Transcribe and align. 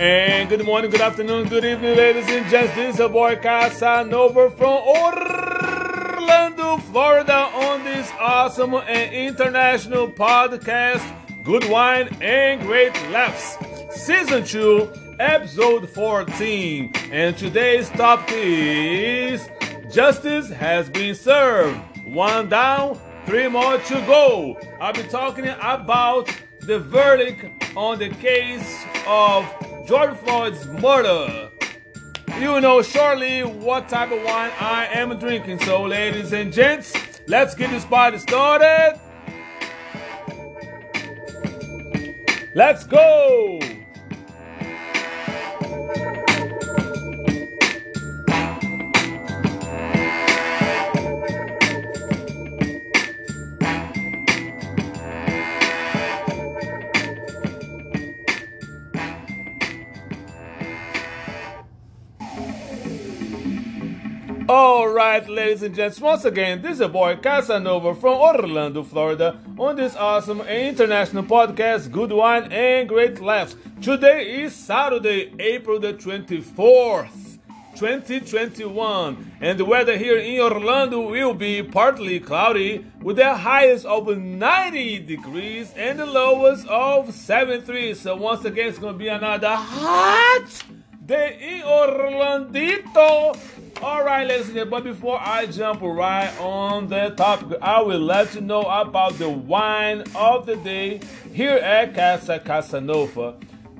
And 0.00 0.48
good 0.48 0.64
morning, 0.64 0.92
good 0.92 1.00
afternoon, 1.00 1.48
good 1.48 1.64
evening, 1.64 1.96
ladies 1.96 2.28
and 2.28 2.48
gents. 2.48 2.72
This 2.76 2.94
is 2.94 3.00
a 3.00 3.08
boy 3.08 3.34
Casanova 3.34 4.48
from 4.52 4.82
Orlando, 4.86 6.76
Florida, 6.76 7.34
on 7.52 7.82
this 7.82 8.08
awesome 8.20 8.74
and 8.74 9.12
international 9.12 10.06
podcast, 10.08 11.02
Good 11.42 11.68
Wine 11.68 12.08
and 12.20 12.60
Great 12.60 12.94
Laughs, 13.10 13.56
Season 13.90 14.44
2, 14.44 15.16
Episode 15.18 15.88
14. 15.90 16.92
And 17.10 17.36
today's 17.36 17.88
topic 17.90 18.34
is 18.36 19.48
Justice 19.92 20.48
has 20.50 20.88
been 20.88 21.16
served. 21.16 21.80
One 22.04 22.48
down, 22.48 23.00
three 23.26 23.48
more 23.48 23.78
to 23.78 23.94
go. 24.06 24.60
I'll 24.80 24.92
be 24.92 25.02
talking 25.02 25.48
about 25.48 26.30
the 26.68 26.78
verdict 26.78 27.46
on 27.74 27.98
the 27.98 28.10
case 28.10 28.84
of 29.06 29.42
George 29.86 30.14
Floyd's 30.18 30.66
murder. 30.66 31.48
You 32.38 32.60
know 32.60 32.82
shortly 32.82 33.40
what 33.40 33.88
type 33.88 34.12
of 34.12 34.22
wine 34.22 34.50
I 34.60 34.86
am 34.92 35.18
drinking. 35.18 35.60
So, 35.60 35.84
ladies 35.84 36.34
and 36.34 36.52
gents, 36.52 36.92
let's 37.26 37.54
get 37.54 37.70
this 37.70 37.86
party 37.86 38.18
started. 38.18 39.00
Let's 42.54 42.84
go! 42.84 43.77
All 64.88 64.94
right, 64.94 65.28
ladies 65.28 65.62
and 65.62 65.74
gents, 65.74 66.00
once 66.00 66.24
again, 66.24 66.62
this 66.62 66.76
is 66.76 66.80
your 66.80 66.88
boy 66.88 67.16
Casanova 67.16 67.94
from 67.94 68.16
Orlando, 68.16 68.82
Florida, 68.82 69.38
on 69.58 69.76
this 69.76 69.94
awesome 69.94 70.40
international 70.40 71.24
podcast, 71.24 71.92
Good 71.92 72.10
Wine 72.10 72.50
and 72.50 72.88
Great 72.88 73.20
Laughs. 73.20 73.54
Today 73.82 74.42
is 74.44 74.54
Saturday, 74.54 75.34
April 75.38 75.78
the 75.78 75.92
24th, 75.92 77.38
2021, 77.76 79.32
and 79.42 79.60
the 79.60 79.66
weather 79.66 79.98
here 79.98 80.16
in 80.16 80.40
Orlando 80.40 81.06
will 81.06 81.34
be 81.34 81.62
partly 81.62 82.18
cloudy 82.18 82.86
with 83.02 83.16
the 83.16 83.34
highest 83.34 83.84
of 83.84 84.08
90 84.16 85.00
degrees 85.00 85.70
and 85.76 85.98
the 85.98 86.06
lowest 86.06 86.66
of 86.66 87.12
73. 87.12 87.92
So, 87.92 88.16
once 88.16 88.42
again, 88.46 88.68
it's 88.68 88.78
to 88.78 88.94
be 88.94 89.08
another 89.08 89.54
hot 89.54 90.64
day 91.04 91.58
in 91.58 91.62
Orlandito. 91.66 93.38
All 93.80 94.02
right, 94.02 94.26
ladies 94.26 94.46
and 94.46 94.56
gentlemen, 94.56 94.82
but 94.82 94.92
before 94.92 95.20
I 95.20 95.46
jump 95.46 95.82
right 95.82 96.36
on 96.40 96.88
the 96.88 97.10
topic, 97.10 97.58
I 97.62 97.80
will 97.80 98.00
let 98.00 98.34
you 98.34 98.40
know 98.40 98.62
about 98.62 99.18
the 99.18 99.30
wine 99.30 100.02
of 100.16 100.46
the 100.46 100.56
day 100.56 101.00
here 101.32 101.58
at 101.58 101.94
Casa 101.94 102.40
Casanova. 102.40 103.36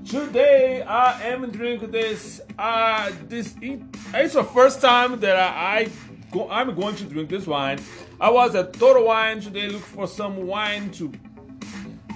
Today, 0.09 0.83
I 0.83 1.21
am 1.23 1.51
drinking 1.51 1.91
this. 1.91 2.41
Uh, 2.57 3.11
this 3.27 3.57
it's 3.61 4.35
the 4.35 4.45
first 4.45 4.81
time 4.81 5.19
that 5.19 5.37
I, 5.37 5.91
I 6.33 6.47
I'm 6.49 6.77
going 6.77 6.95
to 6.95 7.05
drink 7.05 7.31
this 7.31 7.49
wine. 7.49 7.81
I 8.21 8.31
was 8.31 8.55
at 8.55 8.75
Total 8.75 9.05
Wine 9.05 9.41
today 9.41 9.67
looking 9.67 9.81
for 9.81 10.07
some 10.07 10.47
wine 10.47 10.93
to 10.93 11.13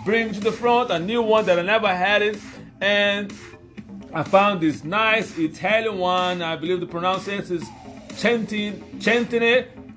bring 0.04 0.32
to 0.32 0.38
the 0.38 0.52
front, 0.52 0.92
a 0.92 1.00
new 1.00 1.20
one 1.20 1.46
that 1.46 1.58
I 1.58 1.62
never 1.62 1.92
had 1.92 2.22
it, 2.22 2.38
and 2.80 3.32
I 4.14 4.22
found 4.22 4.60
this 4.60 4.84
nice 4.84 5.38
Italian 5.38 5.96
one. 5.96 6.42
I 6.42 6.56
believe 6.56 6.80
the 6.80 6.86
pronunciation 6.86 7.56
is 7.56 7.64
Centine 8.10 8.78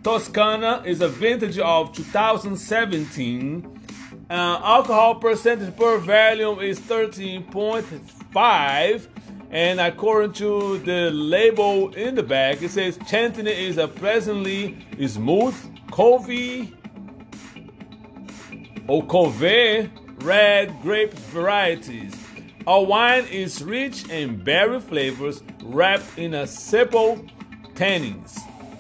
Toscana. 0.04 0.82
is 0.86 1.02
a 1.02 1.10
vintage 1.10 1.60
of 1.60 1.92
2017. 1.94 3.82
Uh, 4.30 4.34
alcohol 4.34 5.16
percentage 5.16 5.76
per 5.76 5.98
volume 5.98 6.62
is 6.62 6.80
13.5. 6.80 9.08
And 9.52 9.82
according 9.82 10.32
to 10.34 10.80
the 10.80 11.12
label 11.12 11.94
in 11.94 12.16
the 12.16 12.24
back, 12.24 12.62
it 12.62 12.72
says 12.72 12.98
Centine 13.00 13.48
is 13.48 13.78
a 13.78 13.90
pleasantly 13.90 14.78
smooth, 15.06 15.56
covey 15.92 16.74
or 18.88 19.06
covey 19.08 19.92
red 20.22 20.74
grape 20.82 21.14
varieties. 21.14 22.25
Our 22.68 22.84
wine 22.84 23.26
is 23.26 23.64
rich 23.64 24.10
in 24.10 24.44
berry 24.44 24.80
flavors 24.80 25.44
wrapped 25.64 26.18
in 26.18 26.34
a 26.34 26.48
simple 26.48 27.24
tannins. 27.76 28.40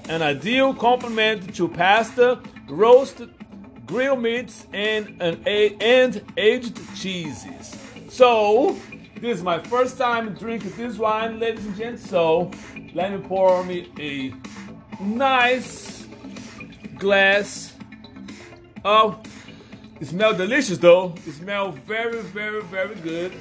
An 0.10 0.24
ideal 0.24 0.74
complement 0.74 1.54
to 1.56 1.68
pasta, 1.68 2.42
roasted 2.68 3.32
grilled 3.86 4.24
meats, 4.24 4.66
and, 4.74 5.22
an, 5.22 5.44
and 5.46 6.24
aged 6.36 6.80
cheeses. 6.96 7.76
So, 8.10 8.76
this 9.22 9.38
is 9.38 9.44
my 9.44 9.60
first 9.60 10.00
time 10.00 10.34
drinking 10.34 10.74
this 10.78 10.98
wine, 10.98 11.40
ladies 11.40 11.66
and 11.68 11.76
gents. 11.76 12.10
So, 12.10 12.50
let 12.96 13.12
me 13.12 13.20
pour 13.28 13.64
me 13.66 13.92
a 14.00 14.34
nice 15.04 16.08
glass 16.98 17.74
of. 18.84 19.20
It 20.00 20.08
smells 20.08 20.38
delicious 20.38 20.78
though. 20.78 21.14
It 21.26 21.34
smells 21.34 21.78
very, 21.86 22.22
very, 22.22 22.62
very 22.64 22.96
good. 22.96 23.32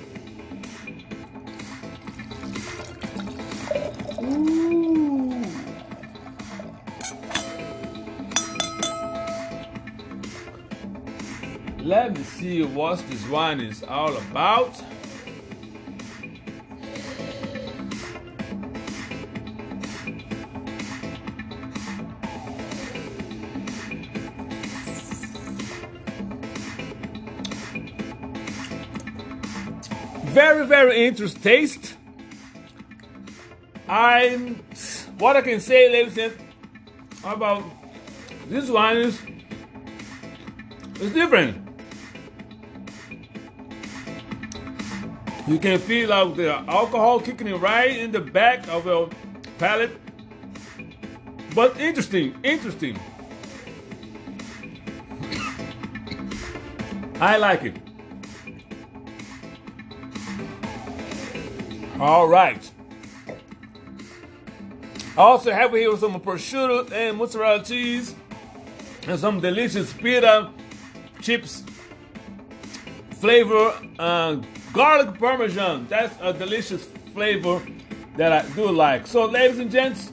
Let 11.84 12.16
me 12.16 12.24
see 12.24 12.62
what 12.62 12.98
this 13.10 13.28
wine 13.28 13.60
is 13.60 13.82
all 13.82 14.16
about. 14.16 14.74
Very, 30.24 30.66
very 30.66 31.06
interesting 31.06 31.42
taste. 31.42 31.93
I'm 33.88 34.56
what 35.18 35.36
I 35.36 35.42
can 35.42 35.60
say, 35.60 35.90
ladies 35.90 36.16
and 36.16 36.32
about 37.24 37.62
this 38.48 38.70
wine 38.70 38.96
is 38.98 39.20
it's 41.00 41.12
different. 41.12 41.60
You 45.46 45.58
can 45.58 45.78
feel 45.78 46.08
like 46.08 46.36
the 46.36 46.54
alcohol 46.70 47.20
kicking 47.20 47.46
in 47.48 47.60
right 47.60 47.94
in 47.94 48.10
the 48.10 48.20
back 48.20 48.66
of 48.68 48.86
your 48.86 49.10
palate. 49.58 49.90
But 51.54 51.78
interesting, 51.78 52.34
interesting. 52.42 52.98
I 57.20 57.36
like 57.36 57.62
it. 57.64 57.76
All 62.00 62.26
right. 62.26 62.73
I 65.16 65.20
also 65.20 65.52
have 65.52 65.70
here 65.70 65.96
some 65.96 66.20
prosciutto 66.20 66.90
and 66.90 67.16
mozzarella 67.16 67.62
cheese 67.62 68.16
and 69.06 69.16
some 69.16 69.38
delicious 69.38 69.92
pita 69.92 70.50
chips 71.20 71.62
flavor 73.20 73.72
uh, 74.00 74.34
garlic 74.72 75.16
parmesan. 75.20 75.86
That's 75.86 76.16
a 76.20 76.32
delicious 76.32 76.88
flavor 77.12 77.62
that 78.16 78.32
I 78.32 78.48
do 78.56 78.72
like. 78.72 79.06
So, 79.06 79.26
ladies 79.26 79.60
and 79.60 79.70
gents, 79.70 80.12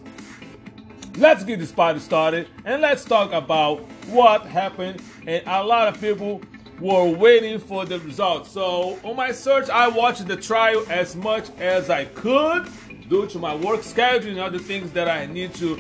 let's 1.17 1.43
get 1.43 1.57
this 1.57 1.71
party 1.71 1.99
started 1.99 2.47
and 2.63 2.83
let's 2.83 3.03
talk 3.03 3.33
about 3.33 3.79
what 4.05 4.45
happened. 4.45 5.01
And 5.25 5.41
a 5.47 5.63
lot 5.63 5.87
of 5.87 5.99
people 5.99 6.43
were 6.79 7.09
waiting 7.09 7.57
for 7.57 7.85
the 7.85 7.99
results. 8.01 8.51
So, 8.51 8.99
on 9.03 9.15
my 9.15 9.31
search, 9.31 9.67
I 9.67 9.87
watched 9.87 10.27
the 10.27 10.37
trial 10.37 10.85
as 10.89 11.15
much 11.15 11.49
as 11.57 11.89
I 11.89 12.05
could 12.05 12.67
due 13.11 13.27
to 13.27 13.37
my 13.37 13.53
work 13.53 13.83
schedule 13.83 14.31
and 14.31 14.39
other 14.39 14.57
things 14.57 14.89
that 14.93 15.09
I 15.09 15.25
need 15.25 15.53
to 15.55 15.77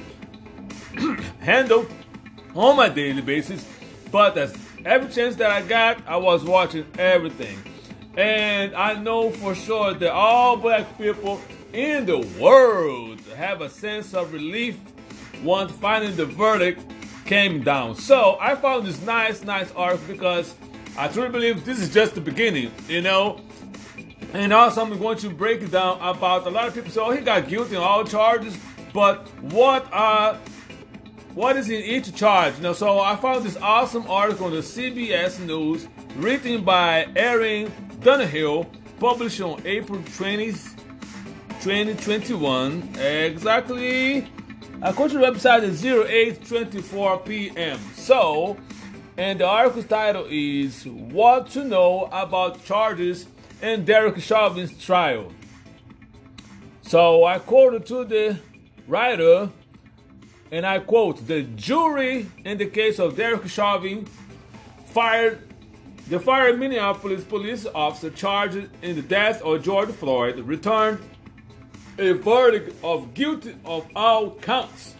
handle 1.39 1.87
on 2.53 2.75
my 2.75 2.89
daily 2.89 3.21
basis. 3.21 3.65
But 4.11 4.37
as 4.37 4.53
every 4.83 5.09
chance 5.09 5.37
that 5.37 5.49
I 5.49 5.61
got, 5.61 6.05
I 6.05 6.17
was 6.17 6.43
watching 6.43 6.85
everything. 6.99 7.57
And 8.17 8.75
I 8.75 8.95
know 8.95 9.31
for 9.31 9.55
sure 9.55 9.93
that 9.93 10.11
all 10.11 10.57
black 10.57 10.97
people 10.97 11.39
in 11.71 12.05
the 12.05 12.19
world 12.37 13.21
have 13.37 13.61
a 13.61 13.69
sense 13.69 14.13
of 14.13 14.33
relief 14.33 14.77
once 15.41 15.71
finding 15.71 16.13
the 16.17 16.25
verdict 16.25 16.83
came 17.23 17.63
down. 17.63 17.95
So 17.95 18.37
I 18.41 18.55
found 18.55 18.85
this 18.85 19.01
nice, 19.03 19.41
nice 19.45 19.71
article 19.71 20.05
because 20.05 20.53
I 20.97 21.07
truly 21.07 21.29
believe 21.29 21.63
this 21.63 21.79
is 21.79 21.93
just 21.93 22.13
the 22.13 22.19
beginning. 22.19 22.73
You 22.89 23.01
know, 23.01 23.39
And 24.33 24.53
also, 24.53 24.81
I'm 24.81 24.97
going 24.97 25.17
to 25.19 25.29
break 25.29 25.61
it 25.61 25.71
down 25.71 25.99
about 26.01 26.47
a 26.47 26.49
lot 26.49 26.67
of 26.67 26.73
people 26.73 26.89
say, 26.91 27.01
"Oh, 27.01 27.11
he 27.11 27.21
got 27.21 27.47
guilty 27.47 27.75
on 27.75 27.83
all 27.83 28.03
charges," 28.03 28.57
but 28.93 29.27
what 29.41 29.87
are 29.91 30.37
what 31.33 31.57
is 31.57 31.69
in 31.69 31.81
each 31.81 32.13
charge? 32.15 32.57
You 32.57 32.63
know, 32.63 32.73
so 32.73 32.99
I 32.99 33.15
found 33.15 33.45
this 33.45 33.57
awesome 33.57 34.05
article 34.09 34.47
on 34.47 34.51
the 34.51 34.61
CBS 34.61 35.39
News, 35.39 35.87
written 36.15 36.63
by 36.63 37.07
Erin 37.15 37.71
Donaghue, 38.01 38.65
published 38.99 39.39
on 39.41 39.61
April 39.65 40.01
20, 40.17 40.51
2021, 41.61 42.95
exactly. 42.99 44.27
According 44.81 45.19
to 45.19 45.25
the 45.25 45.31
website, 45.31 45.63
it's 45.63 45.83
08:24 45.83 47.25
p.m. 47.25 47.79
So, 47.95 48.57
and 49.17 49.39
the 49.39 49.45
article's 49.45 49.85
title 49.85 50.25
is 50.29 50.85
"What 50.85 51.49
to 51.51 51.63
Know 51.63 52.09
About 52.11 52.63
Charges 52.65 53.27
in 53.61 53.85
Derek 53.85 54.19
Chauvin's 54.21 54.73
Trial." 54.83 55.31
So 56.81 57.23
I 57.23 57.39
quoted 57.39 57.85
to 57.87 58.03
the 58.03 58.37
writer, 58.87 59.49
and 60.51 60.65
I 60.65 60.79
quote: 60.79 61.27
"The 61.27 61.43
jury 61.43 62.27
in 62.43 62.57
the 62.57 62.65
case 62.65 62.99
of 62.99 63.15
Derek 63.15 63.47
Chauvin 63.47 64.05
fired." 64.85 65.39
The 66.09 66.19
fired 66.19 66.59
Minneapolis 66.59 67.23
police 67.23 67.65
officer 67.73 68.09
charged 68.09 68.67
in 68.81 68.95
the 68.97 69.01
death 69.01 69.41
of 69.43 69.63
George 69.63 69.91
Floyd 69.91 70.39
returned 70.39 70.99
a 71.97 72.11
verdict 72.11 72.75
of 72.83 73.13
guilty 73.13 73.55
of 73.63 73.87
all 73.95 74.31
counts. 74.31 74.95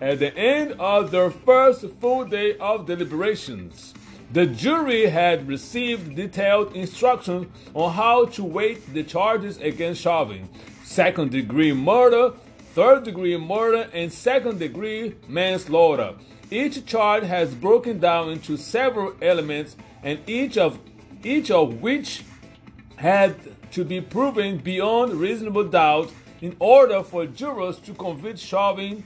At 0.00 0.20
the 0.20 0.34
end 0.34 0.72
of 0.78 1.10
their 1.10 1.30
first 1.30 1.84
full 2.00 2.24
day 2.24 2.56
of 2.56 2.86
deliberations, 2.86 3.92
the 4.34 4.46
jury 4.46 5.06
had 5.06 5.46
received 5.46 6.16
detailed 6.16 6.74
instructions 6.74 7.46
on 7.72 7.92
how 7.92 8.24
to 8.24 8.42
weight 8.42 8.92
the 8.92 9.04
charges 9.04 9.58
against 9.58 10.02
Chauvin 10.02 10.48
second 10.82 11.30
degree 11.30 11.72
murder, 11.72 12.32
third 12.74 13.04
degree 13.04 13.36
murder, 13.36 13.88
and 13.92 14.12
second 14.12 14.58
degree 14.58 15.14
manslaughter. 15.28 16.14
Each 16.50 16.84
charge 16.84 17.24
has 17.24 17.54
broken 17.54 18.00
down 18.00 18.30
into 18.30 18.56
several 18.56 19.14
elements, 19.22 19.76
and 20.02 20.18
each 20.26 20.58
of 20.58 20.80
each 21.22 21.52
of 21.52 21.80
which 21.80 22.24
had 22.96 23.36
to 23.70 23.84
be 23.84 24.00
proven 24.00 24.58
beyond 24.58 25.14
reasonable 25.14 25.64
doubt 25.64 26.12
in 26.40 26.56
order 26.58 27.04
for 27.04 27.24
jurors 27.24 27.78
to 27.78 27.94
convict 27.94 28.40
Chauvin 28.40 29.04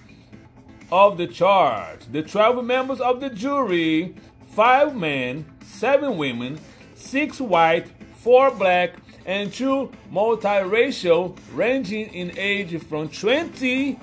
of 0.90 1.19
the 1.19 1.26
charge. 1.26 2.00
The 2.10 2.22
12 2.22 2.64
members 2.64 3.00
of 3.00 3.20
the 3.20 3.28
jury, 3.28 4.14
five 4.58 4.96
men, 4.96 5.46
seven 5.62 6.16
women, 6.16 6.58
six 6.96 7.40
white, 7.40 7.87
four 8.16 8.50
black, 8.50 8.90
and 9.25 9.52
two 9.52 9.88
multiracial, 10.12 11.38
ranging 11.55 12.12
in 12.12 12.37
age 12.37 12.76
from 12.82 13.08
20 13.08 13.96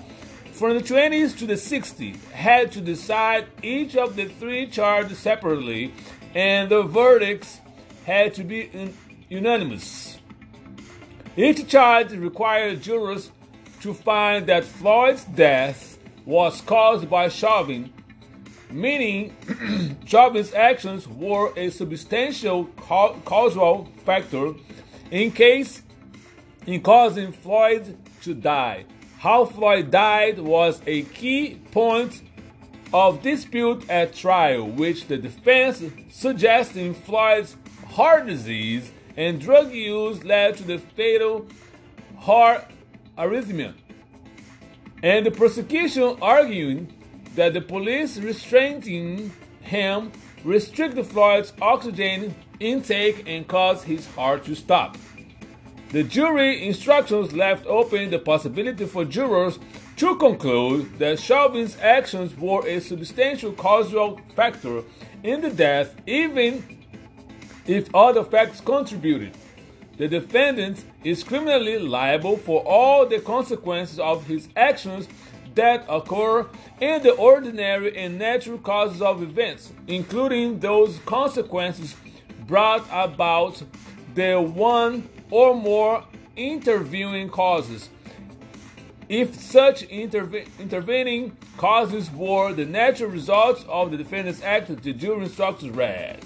from 0.53 0.77
the 0.77 0.79
20s 0.81 1.37
to 1.37 1.45
the 1.45 1.55
60s, 1.55 2.15
had 2.31 2.71
to 2.71 2.79
decide 2.79 3.45
each 3.61 3.97
of 3.97 4.15
the 4.15 4.29
three 4.29 4.65
charges 4.65 5.19
separately, 5.19 5.93
and 6.33 6.71
the 6.71 6.83
verdicts 6.83 7.59
had 8.05 8.33
to 8.33 8.41
be 8.45 8.93
unanimous. 9.27 10.19
Each 11.35 11.67
charge 11.67 12.13
required 12.13 12.81
jurors 12.81 13.29
to 13.81 13.93
find 13.93 14.47
that 14.47 14.63
Floyd's 14.63 15.25
death 15.25 15.97
was 16.25 16.61
caused 16.61 17.09
by 17.09 17.27
Chauvin, 17.27 17.91
meaning 18.75 19.35
Chauvin's 20.05 20.53
actions 20.53 21.07
were 21.07 21.53
a 21.55 21.69
substantial 21.69 22.65
causal 23.25 23.89
factor 24.05 24.53
in 25.11 25.31
case 25.31 25.81
in 26.67 26.81
causing 26.81 27.31
Floyd 27.31 27.97
to 28.21 28.33
die. 28.33 28.85
How 29.19 29.45
Floyd 29.45 29.91
died 29.91 30.39
was 30.39 30.81
a 30.85 31.03
key 31.03 31.61
point 31.71 32.21
of 32.93 33.21
dispute 33.21 33.89
at 33.89 34.13
trial, 34.13 34.67
which 34.67 35.07
the 35.07 35.17
defense 35.17 35.83
suggesting 36.09 36.93
Floyd's 36.93 37.55
heart 37.87 38.27
disease 38.27 38.91
and 39.15 39.39
drug 39.39 39.71
use 39.71 40.23
led 40.23 40.57
to 40.57 40.63
the 40.63 40.79
fatal 40.79 41.47
heart 42.17 42.65
arrhythmia. 43.17 43.73
And 45.01 45.25
the 45.25 45.31
prosecution 45.31 46.17
arguing 46.21 46.94
that 47.35 47.53
the 47.53 47.61
police 47.61 48.17
restraining 48.17 49.31
him 49.61 50.11
restricted 50.43 51.05
Floyd's 51.05 51.53
oxygen 51.61 52.35
intake 52.59 53.23
and 53.27 53.47
caused 53.47 53.85
his 53.85 54.07
heart 54.15 54.45
to 54.45 54.55
stop. 54.55 54.97
The 55.89 56.03
jury 56.03 56.67
instructions 56.67 57.33
left 57.33 57.65
open 57.67 58.09
the 58.09 58.19
possibility 58.19 58.85
for 58.85 59.05
jurors 59.05 59.59
to 59.97 60.15
conclude 60.17 60.99
that 60.99 61.19
Chauvin's 61.19 61.77
actions 61.79 62.35
were 62.37 62.65
a 62.67 62.79
substantial 62.81 63.53
causal 63.53 64.19
factor 64.35 64.83
in 65.23 65.41
the 65.41 65.49
death, 65.49 65.95
even 66.05 66.63
if 67.65 67.93
other 67.95 68.23
facts 68.23 68.59
contributed. 68.61 69.37
The 69.97 70.09
defendant 70.09 70.83
is 71.05 71.23
criminally 71.23 71.79
liable 71.79 72.35
for 72.35 72.61
all 72.63 73.05
the 73.05 73.19
consequences 73.19 73.97
of 73.97 74.27
his 74.27 74.49
actions 74.57 75.07
that 75.55 75.85
occur 75.89 76.47
in 76.79 77.01
the 77.01 77.11
ordinary 77.11 77.97
and 77.97 78.19
natural 78.19 78.57
causes 78.57 79.01
of 79.01 79.21
events, 79.21 79.71
including 79.87 80.59
those 80.59 80.99
consequences 81.05 81.95
brought 82.45 82.85
about 82.91 83.63
the 84.13 84.39
one 84.39 85.09
or 85.31 85.55
more 85.55 86.03
intervening 86.35 87.29
causes. 87.29 87.89
If 89.07 89.35
such 89.35 89.87
interve- 89.89 90.47
intervening 90.59 91.37
causes 91.57 92.11
were 92.11 92.53
the 92.53 92.65
natural 92.65 93.09
results 93.09 93.63
of 93.67 93.91
the 93.91 93.97
defendant's 93.97 94.41
act, 94.41 94.67
the 94.81 94.93
jury 94.93 95.23
instructions 95.23 95.75
read. 95.75 96.23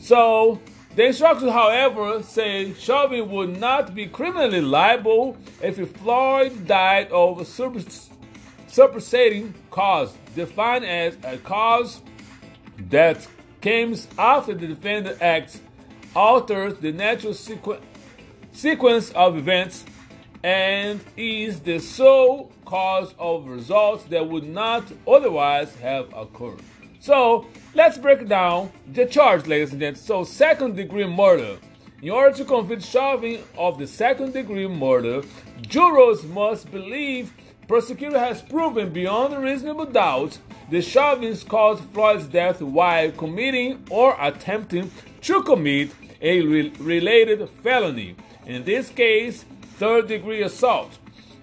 So, 0.00 0.60
the 0.94 1.06
instructions, 1.06 1.52
however, 1.52 2.22
say 2.22 2.74
Chauvin 2.74 3.30
would 3.30 3.58
not 3.58 3.94
be 3.94 4.06
criminally 4.06 4.60
liable 4.60 5.36
if 5.62 5.76
Floyd 5.98 6.66
died 6.66 7.10
of 7.12 7.40
a 7.40 7.44
superseding 8.68 9.54
cause, 9.70 10.16
defined 10.34 10.84
as 10.84 11.16
a 11.22 11.38
cause 11.38 12.02
that 12.90 13.26
comes 13.60 14.08
after 14.18 14.54
the 14.54 14.66
defendant 14.66 15.22
acts, 15.22 15.60
alters 16.16 16.74
the 16.78 16.92
natural 16.92 17.32
sequ- 17.32 17.80
sequence 18.52 19.10
of 19.10 19.36
events, 19.36 19.84
and 20.42 21.00
is 21.16 21.60
the 21.60 21.78
sole 21.78 22.50
cause 22.64 23.14
of 23.18 23.46
results 23.46 24.04
that 24.04 24.26
would 24.28 24.48
not 24.48 24.84
otherwise 25.06 25.74
have 25.76 26.06
occurred. 26.14 26.60
So 27.00 27.46
let's 27.74 27.98
break 27.98 28.26
down 28.28 28.70
the 28.92 29.06
charge, 29.06 29.46
ladies 29.46 29.72
and 29.72 29.80
gentlemen. 29.80 30.00
So, 30.00 30.24
second 30.24 30.76
degree 30.76 31.06
murder. 31.06 31.58
In 32.02 32.10
order 32.10 32.36
to 32.36 32.44
convict 32.44 32.84
Chauvin 32.84 33.42
of 33.56 33.78
the 33.78 33.86
second 33.86 34.32
degree 34.32 34.68
murder, 34.68 35.22
jurors 35.62 36.22
must 36.24 36.70
believe 36.70 37.32
prosecutor 37.66 38.18
has 38.18 38.40
proven 38.40 38.92
beyond 38.92 39.36
reasonable 39.42 39.86
doubt 39.86 40.38
that 40.70 40.82
Chauvin 40.82 41.36
caused 41.48 41.82
Floyd's 41.90 42.26
death 42.26 42.62
while 42.62 43.10
committing 43.12 43.84
or 43.90 44.16
attempting 44.20 44.90
to 45.22 45.42
commit 45.42 45.90
a 46.20 46.40
re- 46.42 46.72
related 46.78 47.48
felony. 47.62 48.16
In 48.46 48.64
this 48.64 48.90
case, 48.90 49.44
third 49.76 50.08
degree 50.08 50.42
assault. 50.42 50.98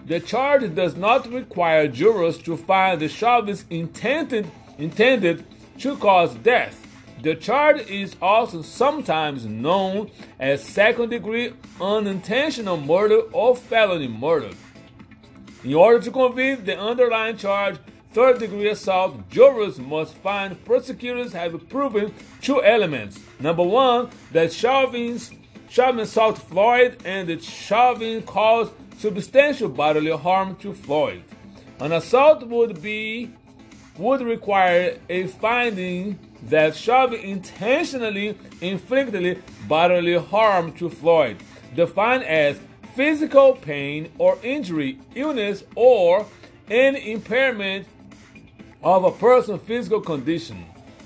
The 0.05 0.19
charge 0.19 0.73
does 0.75 0.95
not 0.95 1.31
require 1.31 1.87
jurors 1.87 2.37
to 2.39 2.55
find 2.55 3.01
the 3.01 3.09
Chauvin's 3.09 3.65
intended 3.69 4.49
intended 4.77 5.45
to 5.79 5.95
cause 5.97 6.35
death. 6.35 6.81
The 7.21 7.35
charge 7.35 7.89
is 7.89 8.15
also 8.21 8.61
sometimes 8.61 9.45
known 9.45 10.11
as 10.39 10.63
second 10.63 11.09
degree 11.09 11.53
unintentional 11.81 12.77
murder 12.77 13.21
or 13.31 13.55
felony 13.55 14.07
murder. 14.07 14.51
In 15.63 15.73
order 15.73 15.99
to 16.03 16.11
convict 16.11 16.65
the 16.65 16.77
underlying 16.77 17.37
charge, 17.37 17.77
third 18.13 18.39
degree 18.39 18.69
assault, 18.69 19.27
jurors 19.29 19.79
must 19.79 20.13
find 20.15 20.63
prosecutors 20.63 21.33
have 21.33 21.67
proven 21.69 22.13
two 22.41 22.63
elements. 22.63 23.19
Number 23.39 23.63
one, 23.63 24.09
that 24.31 24.53
Chauvin's 24.53 25.31
Chauvin 25.69 26.01
assaulted 26.01 26.43
Floyd 26.43 26.97
and 27.03 27.27
that 27.27 27.43
Chauvin 27.43 28.21
caused 28.21 28.71
substantial 28.97 29.67
bodily 29.67 30.11
harm 30.11 30.55
to 30.57 30.73
Floyd. 30.73 31.23
An 31.79 31.91
assault 31.91 32.47
would 32.47 32.81
be 32.81 33.33
would 33.97 34.21
require 34.21 34.97
a 35.09 35.27
finding 35.27 36.19
that 36.43 36.75
Chauvin 36.75 37.19
intentionally 37.19 38.37
inflicted 38.61 39.41
bodily 39.67 40.17
harm 40.17 40.73
to 40.73 40.89
Floyd, 40.89 41.37
defined 41.75 42.23
as 42.23 42.59
physical 42.95 43.53
pain 43.53 44.11
or 44.17 44.37
injury, 44.43 44.99
illness, 45.15 45.63
or 45.75 46.25
any 46.69 47.11
impairment 47.11 47.87
of 48.83 49.03
a 49.03 49.11
person's 49.11 49.61
physical 49.63 50.01
condition. 50.01 50.65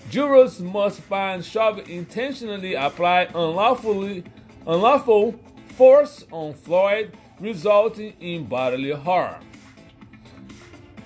Jurors 0.09 0.59
must 0.59 0.99
find 1.01 1.45
Chauvin 1.45 1.85
intentionally 1.87 2.73
applied 2.73 3.29
unlawfully 3.35 4.23
unlawful 4.65 5.39
force 5.75 6.25
on 6.31 6.53
Floyd, 6.53 7.15
resulting 7.39 8.13
in 8.19 8.45
bodily 8.45 8.91
harm. 8.91 9.35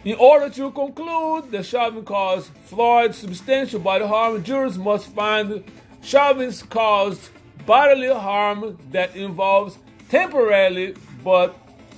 In 0.03 0.15
order 0.15 0.49
to 0.49 0.69
conclude 0.71 1.49
the 1.49 1.63
Chauvin 1.63 2.03
caused 2.03 2.51
Floyd's 2.65 3.17
substantial 3.17 3.79
bodily 3.79 4.09
harm, 4.09 4.43
jurors 4.43 4.77
must 4.77 5.07
find 5.07 5.63
Chauvin's 6.01 6.61
caused 6.61 7.29
bodily 7.65 8.13
harm 8.13 8.77
that 8.91 9.15
involves 9.15 9.77
temporary 10.09 10.95
but 11.23 11.55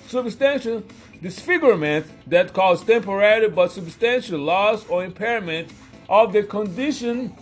substantial 0.08 0.84
disfigurement 1.20 2.06
that 2.30 2.54
caused 2.54 2.86
temporary 2.86 3.50
but 3.50 3.72
substantial 3.72 4.40
loss 4.40 4.88
or 4.88 5.04
impairment 5.04 5.72
of 6.08 6.32
the 6.32 6.44
condition 6.44 7.34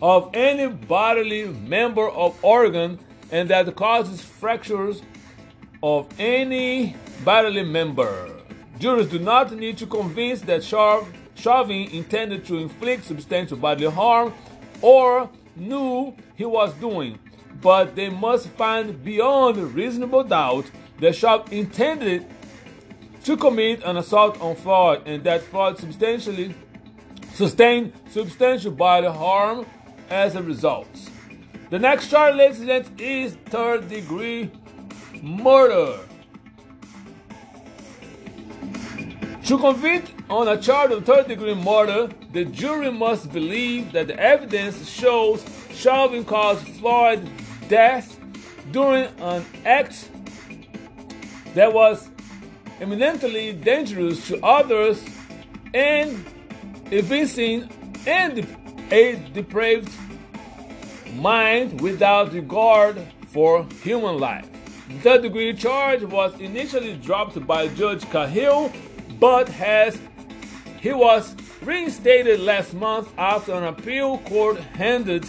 of 0.00 0.30
any 0.32 0.68
bodily 0.68 1.46
member 1.46 2.08
of 2.10 2.38
organ 2.44 3.00
and 3.32 3.50
that 3.50 3.74
causes 3.74 4.22
fractures 4.22 5.02
of 5.82 6.06
any 6.20 6.94
bodily 7.24 7.64
member. 7.64 8.41
Jurors 8.78 9.08
do 9.08 9.18
not 9.18 9.52
need 9.52 9.78
to 9.78 9.86
convince 9.86 10.40
that 10.42 10.64
Chauvin 10.64 11.88
intended 11.90 12.44
to 12.46 12.56
inflict 12.58 13.04
substantial 13.04 13.56
bodily 13.56 13.90
harm 13.90 14.34
or 14.80 15.30
knew 15.56 16.14
he 16.34 16.44
was 16.44 16.72
doing, 16.74 17.18
but 17.60 17.94
they 17.94 18.08
must 18.08 18.48
find 18.48 19.02
beyond 19.04 19.56
reasonable 19.74 20.24
doubt 20.24 20.70
that 21.00 21.14
Chauvin 21.14 21.52
intended 21.52 22.26
to 23.24 23.36
commit 23.36 23.82
an 23.84 23.96
assault 23.96 24.40
on 24.40 24.56
Floyd 24.56 25.02
and 25.06 25.22
that 25.24 25.42
Floyd 25.42 25.78
substantially 25.78 26.54
sustained 27.34 27.92
substantial 28.10 28.72
bodily 28.72 29.12
harm 29.16 29.64
as 30.10 30.34
a 30.34 30.42
result. 30.42 30.88
The 31.70 31.78
next 31.78 32.08
charge, 32.08 32.34
ladies 32.34 32.58
and 32.58 32.68
gentlemen, 32.68 33.00
is 33.00 33.34
third 33.46 33.88
degree 33.88 34.50
murder. 35.22 36.00
To 39.46 39.58
convict 39.58 40.12
on 40.30 40.46
a 40.46 40.56
charge 40.56 40.92
of 40.92 41.04
third 41.04 41.26
degree 41.26 41.54
murder, 41.54 42.08
the 42.32 42.44
jury 42.44 42.92
must 42.92 43.32
believe 43.32 43.90
that 43.90 44.06
the 44.06 44.18
evidence 44.18 44.88
shows 44.88 45.44
Chauvin 45.72 46.24
caused 46.24 46.64
Floyd's 46.78 47.28
death 47.68 48.20
during 48.70 49.06
an 49.18 49.44
act 49.64 50.08
that 51.54 51.72
was 51.72 52.08
eminently 52.80 53.52
dangerous 53.52 54.28
to 54.28 54.40
others 54.44 55.04
and 55.74 56.24
evincing 56.92 57.68
and 58.06 58.46
a 58.92 59.16
depraved 59.32 59.90
mind 61.16 61.80
without 61.80 62.32
regard 62.32 63.04
for 63.26 63.66
human 63.82 64.18
life. 64.18 64.48
The 64.88 64.98
third 65.00 65.22
degree 65.22 65.52
charge 65.52 66.04
was 66.04 66.32
initially 66.38 66.94
dropped 66.94 67.44
by 67.44 67.66
Judge 67.68 68.08
Cahill 68.08 68.72
but 69.22 69.48
has 69.48 70.00
he 70.80 70.92
was 70.92 71.36
reinstated 71.62 72.40
last 72.40 72.74
month 72.74 73.08
after 73.16 73.52
an 73.52 73.62
appeal 73.62 74.18
court 74.18 74.58
handed 74.58 75.24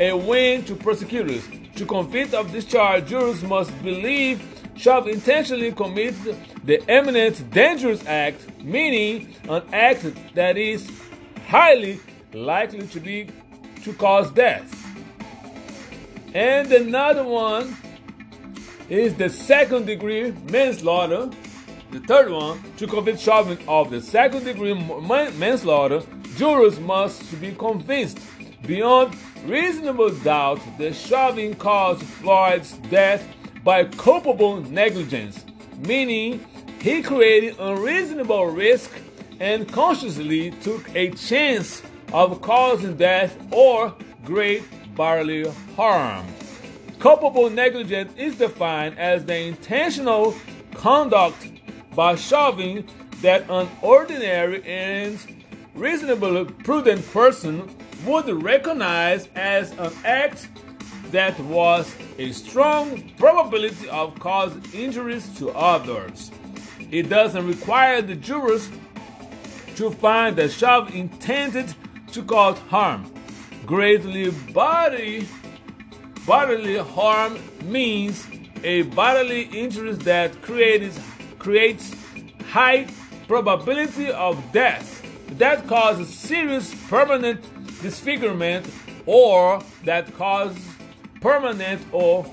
a 0.00 0.14
win 0.14 0.64
to 0.64 0.74
prosecutors. 0.74 1.46
To 1.74 1.84
convict 1.84 2.32
of 2.32 2.50
this 2.50 2.64
charge, 2.64 3.08
jurors 3.08 3.42
must 3.42 3.70
believe 3.82 4.40
Schaub 4.74 5.06
intentionally 5.06 5.70
committed 5.70 6.34
the 6.64 6.82
eminent 6.90 7.50
dangerous 7.50 8.02
act, 8.06 8.40
meaning 8.62 9.34
an 9.50 9.62
act 9.70 10.06
that 10.34 10.56
is 10.56 10.90
highly 11.46 12.00
likely 12.32 12.86
to 12.86 13.00
be 13.00 13.28
to 13.84 13.92
cause 13.92 14.30
death. 14.30 14.66
And 16.32 16.72
another 16.72 17.24
one 17.24 17.76
is 18.88 19.12
the 19.12 19.28
second 19.28 19.84
degree 19.84 20.32
manslaughter, 20.50 21.28
the 21.96 22.06
third 22.06 22.30
one, 22.30 22.62
to 22.76 22.86
convict 22.86 23.18
Chauvin 23.18 23.58
of 23.66 23.90
the 23.90 24.02
second 24.02 24.44
degree 24.44 24.74
manslaughter, 24.74 26.02
jurors 26.36 26.78
must 26.78 27.40
be 27.40 27.52
convinced 27.52 28.18
beyond 28.66 29.16
reasonable 29.46 30.10
doubt 30.10 30.60
that 30.76 30.94
Chauvin 30.94 31.54
caused 31.54 32.02
Floyd's 32.02 32.72
death 32.90 33.26
by 33.64 33.84
culpable 33.84 34.60
negligence, 34.60 35.46
meaning 35.78 36.44
he 36.80 37.02
created 37.02 37.56
unreasonable 37.58 38.46
risk 38.46 38.90
and 39.40 39.66
consciously 39.72 40.50
took 40.50 40.94
a 40.94 41.10
chance 41.12 41.82
of 42.12 42.42
causing 42.42 42.96
death 42.96 43.34
or 43.50 43.94
great 44.22 44.62
bodily 44.94 45.48
harm. 45.74 46.26
Culpable 46.98 47.48
negligence 47.48 48.12
is 48.18 48.36
defined 48.36 48.98
as 48.98 49.24
the 49.24 49.36
intentional 49.36 50.34
conduct 50.74 51.55
by 51.96 52.14
Chauvin 52.14 52.86
that 53.22 53.48
an 53.50 53.68
ordinary 53.80 54.62
and 54.64 55.18
reasonably 55.74 56.44
prudent 56.44 57.10
person 57.10 57.74
would 58.04 58.28
recognize 58.42 59.28
as 59.34 59.72
an 59.78 59.90
act 60.04 60.48
that 61.10 61.38
was 61.40 61.92
a 62.18 62.30
strong 62.32 63.10
probability 63.16 63.88
of 63.88 64.18
causing 64.20 64.62
injuries 64.74 65.26
to 65.38 65.50
others. 65.50 66.30
It 66.90 67.08
doesn't 67.08 67.46
require 67.46 68.02
the 68.02 68.14
jurors 68.14 68.68
to 69.76 69.90
find 69.90 70.36
that 70.36 70.52
Chauvin 70.52 70.94
intended 70.94 71.74
to 72.12 72.22
cause 72.22 72.58
harm. 72.68 73.10
Greatly 73.64 74.30
body 74.52 75.26
bodily 76.26 76.76
harm 76.76 77.38
means 77.64 78.26
a 78.64 78.82
bodily 78.82 79.42
injury 79.42 79.92
that 79.92 80.42
creates 80.42 80.98
creates 81.46 81.94
high 82.50 82.84
probability 83.28 84.10
of 84.10 84.34
death 84.50 85.00
that 85.38 85.64
causes 85.68 86.12
serious 86.12 86.74
permanent 86.88 87.40
disfigurement 87.80 88.66
or 89.06 89.62
that 89.84 90.12
causes 90.16 90.58
permanent 91.20 91.80
or 91.92 92.26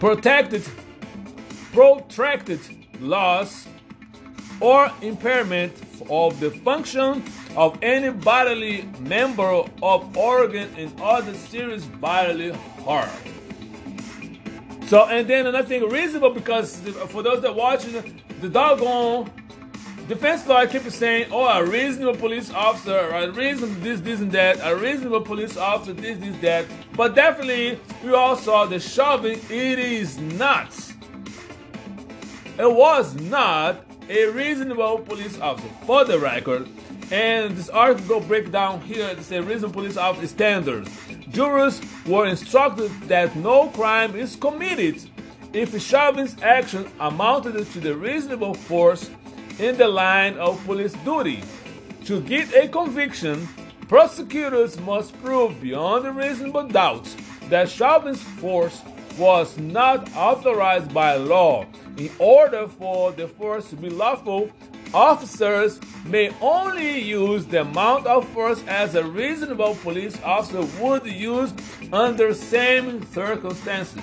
protected 0.00 0.64
protracted 1.74 2.60
loss 2.98 3.68
or 4.58 4.90
impairment 5.02 5.74
of 6.08 6.40
the 6.40 6.50
function 6.50 7.22
of 7.56 7.78
any 7.82 8.08
bodily 8.08 8.88
member 9.00 9.64
of 9.82 10.16
organ 10.16 10.74
and 10.78 10.98
other 10.98 11.34
serious 11.34 11.84
bodily 12.00 12.52
harm. 12.86 13.33
So, 14.86 15.06
and 15.06 15.26
then 15.26 15.46
another 15.46 15.66
thing, 15.66 15.88
reasonable 15.88 16.30
because 16.30 16.78
for 17.08 17.22
those 17.22 17.40
that 17.42 17.54
watching, 17.54 18.22
the 18.40 18.48
doggone 18.48 19.30
defense 20.08 20.46
lawyer 20.46 20.66
keep 20.66 20.82
saying, 20.82 21.28
oh, 21.32 21.46
a 21.46 21.64
reasonable 21.64 22.16
police 22.18 22.50
officer, 22.52 22.98
a 22.98 23.30
reasonable 23.30 23.74
this, 23.80 24.00
this, 24.00 24.20
and 24.20 24.30
that, 24.32 24.58
a 24.62 24.76
reasonable 24.76 25.22
police 25.22 25.56
officer, 25.56 25.94
this, 25.94 26.18
this, 26.18 26.36
that. 26.38 26.66
But 26.96 27.14
definitely, 27.14 27.80
we 28.04 28.12
all 28.12 28.36
saw 28.36 28.66
the 28.66 28.78
shoving. 28.78 29.40
It 29.48 29.78
is 29.78 30.18
not. 30.18 30.74
It 32.58 32.70
was 32.70 33.14
not 33.14 33.84
a 34.08 34.26
reasonable 34.26 34.98
police 34.98 35.40
officer, 35.40 35.68
for 35.86 36.04
the 36.04 36.18
record. 36.18 36.68
And 37.14 37.56
this 37.56 37.68
article 37.68 38.18
break 38.18 38.50
down 38.50 38.80
here 38.80 39.14
to 39.14 39.22
say 39.22 39.38
reasonable 39.38 39.74
police 39.74 39.96
officer 39.96 40.26
standards. 40.26 40.90
Jurors 41.30 41.80
were 42.06 42.26
instructed 42.26 42.90
that 43.02 43.36
no 43.36 43.68
crime 43.68 44.16
is 44.16 44.34
committed 44.34 45.00
if 45.52 45.80
Chauvin's 45.80 46.34
action 46.42 46.90
amounted 46.98 47.70
to 47.70 47.78
the 47.78 47.94
reasonable 47.94 48.54
force 48.54 49.12
in 49.60 49.76
the 49.76 49.86
line 49.86 50.36
of 50.38 50.60
police 50.64 50.94
duty. 51.04 51.44
To 52.06 52.20
get 52.20 52.52
a 52.52 52.66
conviction, 52.66 53.46
prosecutors 53.86 54.76
must 54.80 55.16
prove 55.22 55.60
beyond 55.60 56.08
a 56.08 56.10
reasonable 56.10 56.66
doubt 56.66 57.06
that 57.48 57.68
Chauvin's 57.68 58.24
force 58.42 58.82
was 59.16 59.56
not 59.56 60.12
authorized 60.16 60.92
by 60.92 61.14
law. 61.14 61.64
In 61.96 62.10
order 62.18 62.66
for 62.66 63.12
the 63.12 63.28
force 63.28 63.70
to 63.70 63.76
be 63.76 63.88
lawful, 63.88 64.50
officers 64.94 65.80
may 66.04 66.30
only 66.40 67.00
use 67.00 67.44
the 67.46 67.62
amount 67.62 68.06
of 68.06 68.26
force 68.28 68.62
as 68.68 68.94
a 68.94 69.04
reasonable 69.04 69.74
police 69.82 70.16
officer 70.22 70.62
would 70.80 71.04
use 71.04 71.52
under 71.92 72.32
same 72.32 73.04
circumstances. 73.12 74.02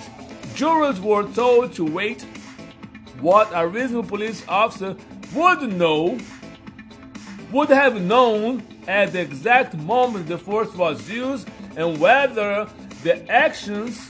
Jurors 0.53 0.99
were 0.99 1.23
told 1.31 1.73
to 1.73 1.85
wait 1.85 2.25
what 3.21 3.49
a 3.53 3.65
reasonable 3.65 4.09
police 4.09 4.43
officer 4.47 4.95
would 5.33 5.61
know, 5.73 6.17
would 7.51 7.69
have 7.69 8.01
known 8.01 8.63
at 8.87 9.13
the 9.13 9.21
exact 9.21 9.75
moment 9.75 10.27
the 10.27 10.37
force 10.37 10.73
was 10.75 11.09
used 11.09 11.47
and 11.77 11.99
whether 11.99 12.67
the 13.03 13.25
actions 13.31 14.09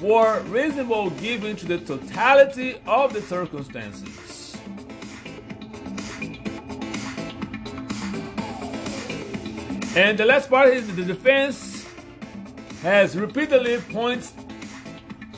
were 0.00 0.40
reasonable 0.42 1.10
given 1.10 1.56
to 1.56 1.66
the 1.66 1.78
totality 1.78 2.76
of 2.86 3.12
the 3.12 3.20
circumstances. 3.22 4.29
And 9.96 10.16
the 10.16 10.24
last 10.24 10.48
part 10.48 10.68
is 10.68 10.86
the 10.94 11.02
defense 11.02 11.84
has 12.82 13.16
repeatedly 13.16 13.78
points 13.92 14.32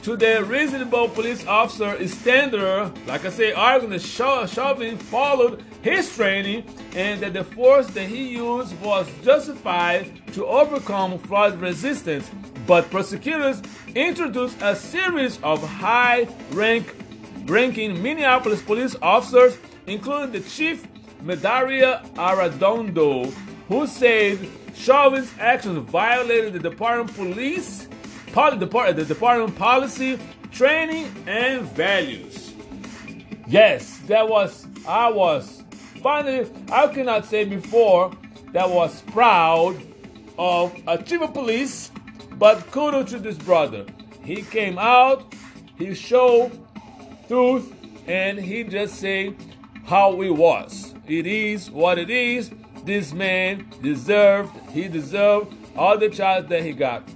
to 0.03 0.15
the 0.15 0.45
reasonable 0.45 1.09
police 1.09 1.47
officer 1.47 2.07
standard. 2.07 2.93
Like 3.07 3.25
I 3.25 3.31
say, 3.31 3.53
arguing 3.53 3.93
that 3.93 4.03
Chauvin 4.03 4.99
followed 4.99 5.65
his 5.81 6.15
training 6.15 6.65
and 6.95 7.23
that 7.23 7.33
the 7.33 7.45
force 7.45 7.87
that 7.89 8.09
he 8.09 8.29
used 8.29 8.79
was 8.83 9.09
justified 9.25 10.21
to 10.35 10.45
overcome 10.45 11.19
Floyd's 11.19 11.57
resistance. 11.57 12.31
But 12.67 12.91
prosecutors 12.91 13.63
introduced 13.95 14.61
a 14.61 14.77
series 14.77 15.41
of 15.43 15.67
high 15.67 16.29
rank 16.51 16.95
ranking 17.47 18.03
Minneapolis 18.03 18.61
police 18.61 18.97
officers, 19.01 19.57
including 19.87 20.33
the 20.33 20.41
chief 20.41 20.87
Medaria 21.25 22.07
Arradondo, 22.15 23.33
who 23.69 23.87
said 23.87 24.39
Chauvin's 24.75 25.33
actions 25.39 25.79
violated 25.91 26.55
the 26.55 26.59
department 26.59 27.15
police, 27.17 27.89
the 28.35 29.05
department 29.07 29.57
policy, 29.57 30.19
training, 30.51 31.13
and 31.27 31.63
values. 31.63 32.55
Yes, 33.47 33.99
that 34.07 34.29
was 34.29 34.67
I 34.87 35.11
was 35.11 35.63
finally 36.03 36.51
I 36.71 36.87
cannot 36.89 37.27
say 37.27 37.45
before 37.45 38.13
that 38.53 38.69
was 38.69 39.03
proud 39.13 39.77
of 40.39 40.75
a 40.87 41.03
chief 41.03 41.23
of 41.23 41.33
police, 41.33 41.91
but 42.33 42.71
kudos 42.71 43.11
to 43.11 43.19
this 43.19 43.37
brother. 43.37 43.85
He 44.25 44.43
came 44.43 44.79
out, 44.79 45.35
he 45.77 45.95
showed 45.95 46.53
truth, 47.29 47.73
and 48.07 48.39
he 48.39 48.65
just 48.65 48.97
said 48.97 49.37
how 49.85 50.21
it 50.23 50.31
was. 50.31 50.95
It 51.07 51.27
is 51.27 51.71
what 51.71 51.99
it 51.99 52.11
is. 52.11 52.51
This 52.85 53.13
man 53.13 53.67
deserved, 53.81 54.53
he 54.71 54.89
deserved 54.89 55.55
all 55.77 55.97
the 55.99 56.09
charge 56.09 56.49
that 56.49 56.63
he 56.63 56.73
got. 56.73 57.09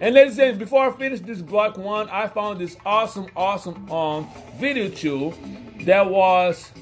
And 0.00 0.14
ladies 0.14 0.32
and 0.32 0.38
gentlemen, 0.38 0.58
before 0.58 0.88
I 0.88 0.92
finish 0.92 1.20
this 1.20 1.40
block 1.40 1.78
one, 1.78 2.08
I 2.08 2.26
found 2.26 2.60
this 2.60 2.76
awesome, 2.84 3.28
awesome 3.36 3.90
um, 3.90 4.28
video 4.58 4.88
too 4.88 5.32
that 5.82 6.08
was 6.08 6.72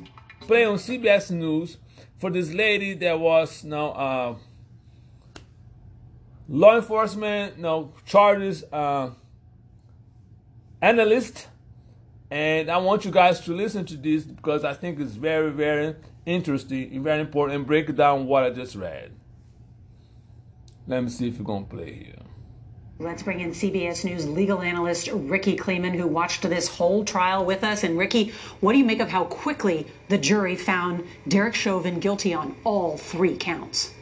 played 0.40 0.64
on 0.64 0.76
CBS 0.76 1.30
News 1.30 1.76
for 2.16 2.30
this 2.30 2.50
lady 2.52 2.94
that 2.94 3.20
was 3.20 3.62
now 3.64 3.88
uh, 3.90 4.34
law 6.48 6.76
enforcement 6.76 7.58
know, 7.58 7.92
charges 8.06 8.64
uh, 8.72 9.10
analyst 10.80 11.48
and 12.30 12.70
I 12.70 12.76
want 12.76 13.04
you 13.04 13.10
guys 13.10 13.40
to 13.40 13.52
listen 13.52 13.84
to 13.86 13.96
this 13.96 14.22
because 14.22 14.64
I 14.64 14.72
think 14.72 15.00
it's 15.00 15.14
very, 15.14 15.50
very 15.50 15.96
interesting 16.30 16.94
and 16.94 17.04
very 17.04 17.20
important 17.20 17.56
and 17.56 17.66
break 17.66 17.94
down 17.94 18.26
what 18.26 18.44
I 18.44 18.50
just 18.50 18.74
read. 18.74 19.12
Let 20.86 21.02
me 21.02 21.10
see 21.10 21.28
if 21.28 21.36
you're 21.36 21.44
going 21.44 21.66
to 21.66 21.70
play 21.70 21.92
here. 21.92 22.14
Let's 22.98 23.22
bring 23.22 23.40
in 23.40 23.52
CBS 23.52 24.04
News 24.04 24.28
legal 24.28 24.60
analyst 24.60 25.08
Rikki 25.10 25.56
Klieman, 25.56 25.94
who 25.94 26.06
watched 26.06 26.42
this 26.42 26.68
whole 26.68 27.02
trial 27.02 27.46
with 27.46 27.64
us. 27.64 27.82
And 27.82 27.96
Rikki, 27.96 28.32
what 28.60 28.72
do 28.72 28.78
you 28.78 28.84
make 28.84 29.00
of 29.00 29.08
how 29.08 29.24
quickly 29.24 29.86
the 30.08 30.18
jury 30.18 30.54
found 30.54 31.06
Derek 31.26 31.54
Chauvin 31.54 31.98
guilty 31.98 32.34
on 32.34 32.54
all 32.62 32.98
three 32.98 33.36
counts? 33.36 33.94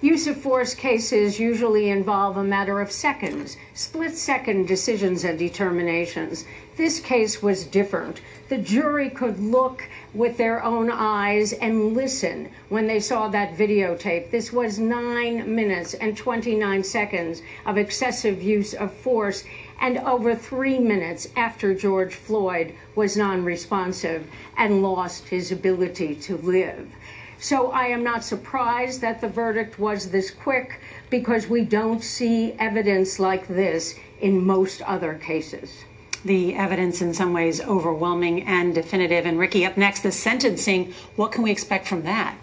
Use 0.00 0.26
of 0.26 0.36
force 0.38 0.74
cases 0.74 1.38
usually 1.38 1.90
involve 1.90 2.36
a 2.36 2.44
matter 2.44 2.80
of 2.80 2.90
seconds, 2.90 3.56
split 3.74 4.16
second 4.16 4.66
decisions 4.66 5.24
and 5.24 5.38
determinations. 5.38 6.44
This 6.76 6.98
case 6.98 7.40
was 7.40 7.66
different. 7.66 8.20
The 8.48 8.58
jury 8.58 9.08
could 9.08 9.38
look 9.38 9.88
with 10.12 10.36
their 10.36 10.60
own 10.64 10.90
eyes 10.90 11.52
and 11.52 11.94
listen 11.94 12.50
when 12.68 12.88
they 12.88 12.98
saw 12.98 13.28
that 13.28 13.56
videotape. 13.56 14.32
This 14.32 14.52
was 14.52 14.80
nine 14.80 15.54
minutes 15.54 15.94
and 15.94 16.16
29 16.16 16.82
seconds 16.82 17.42
of 17.64 17.78
excessive 17.78 18.42
use 18.42 18.74
of 18.74 18.92
force 18.92 19.44
and 19.80 19.98
over 19.98 20.34
three 20.34 20.80
minutes 20.80 21.28
after 21.36 21.74
George 21.74 22.16
Floyd 22.16 22.74
was 22.96 23.16
non 23.16 23.44
responsive 23.44 24.26
and 24.56 24.82
lost 24.82 25.28
his 25.28 25.52
ability 25.52 26.16
to 26.16 26.36
live. 26.38 26.90
So 27.38 27.70
I 27.70 27.86
am 27.86 28.02
not 28.02 28.24
surprised 28.24 29.00
that 29.00 29.20
the 29.20 29.28
verdict 29.28 29.78
was 29.78 30.10
this 30.10 30.32
quick 30.32 30.80
because 31.08 31.46
we 31.48 31.64
don't 31.64 32.02
see 32.02 32.54
evidence 32.54 33.20
like 33.20 33.46
this 33.46 33.94
in 34.20 34.44
most 34.44 34.82
other 34.82 35.14
cases. 35.14 35.84
The 36.24 36.54
evidence, 36.54 37.02
in 37.02 37.12
some 37.12 37.32
ways, 37.32 37.60
overwhelming 37.60 38.44
and 38.44 38.74
definitive. 38.74 39.26
And 39.26 39.38
Rikki, 39.38 39.66
up 39.66 39.76
next, 39.76 40.00
the 40.00 40.12
sentencing. 40.12 40.94
What 41.16 41.32
can 41.32 41.42
we 41.42 41.50
expect 41.50 41.86
from 41.86 42.02
that? 42.02 42.36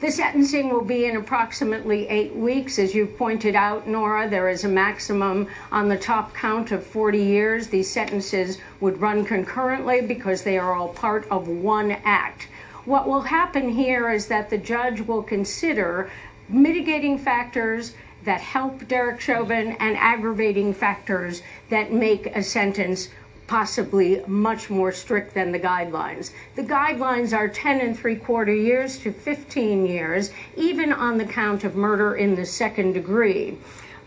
The 0.00 0.12
sentencing 0.12 0.68
will 0.68 0.84
be 0.84 1.06
in 1.06 1.16
approximately 1.16 2.08
eight 2.08 2.34
weeks. 2.34 2.78
As 2.78 2.94
you 2.94 3.06
pointed 3.06 3.56
out, 3.56 3.88
Nora, 3.88 4.28
there 4.28 4.48
is 4.48 4.62
a 4.62 4.68
maximum 4.68 5.48
on 5.72 5.88
the 5.88 5.98
top 5.98 6.34
count 6.34 6.70
of 6.70 6.86
40 6.86 7.18
years. 7.18 7.66
These 7.66 7.90
sentences 7.90 8.58
would 8.80 9.00
run 9.00 9.24
concurrently 9.24 10.00
because 10.00 10.42
they 10.42 10.56
are 10.56 10.72
all 10.72 10.88
part 10.88 11.26
of 11.32 11.48
one 11.48 11.90
act. 12.04 12.46
What 12.84 13.08
will 13.08 13.22
happen 13.22 13.68
here 13.68 14.10
is 14.10 14.26
that 14.26 14.50
the 14.50 14.58
judge 14.58 15.00
will 15.00 15.22
consider 15.22 16.10
mitigating 16.48 17.18
factors 17.18 17.94
that 18.28 18.42
help 18.42 18.86
Derek 18.88 19.18
Chauvin 19.22 19.74
and 19.80 19.96
aggravating 19.96 20.74
factors 20.74 21.40
that 21.70 21.94
make 21.94 22.26
a 22.26 22.42
sentence 22.42 23.08
possibly 23.46 24.22
much 24.26 24.68
more 24.68 24.92
strict 24.92 25.32
than 25.32 25.50
the 25.50 25.58
guidelines. 25.58 26.32
The 26.54 26.62
guidelines 26.62 27.34
are 27.34 27.48
10 27.48 27.80
and 27.80 27.98
three 27.98 28.16
quarter 28.16 28.54
years 28.54 28.98
to 28.98 29.12
15 29.12 29.86
years, 29.86 30.30
even 30.56 30.92
on 30.92 31.16
the 31.16 31.24
count 31.24 31.64
of 31.64 31.74
murder 31.74 32.16
in 32.16 32.34
the 32.34 32.44
second 32.44 32.92
degree 32.92 33.56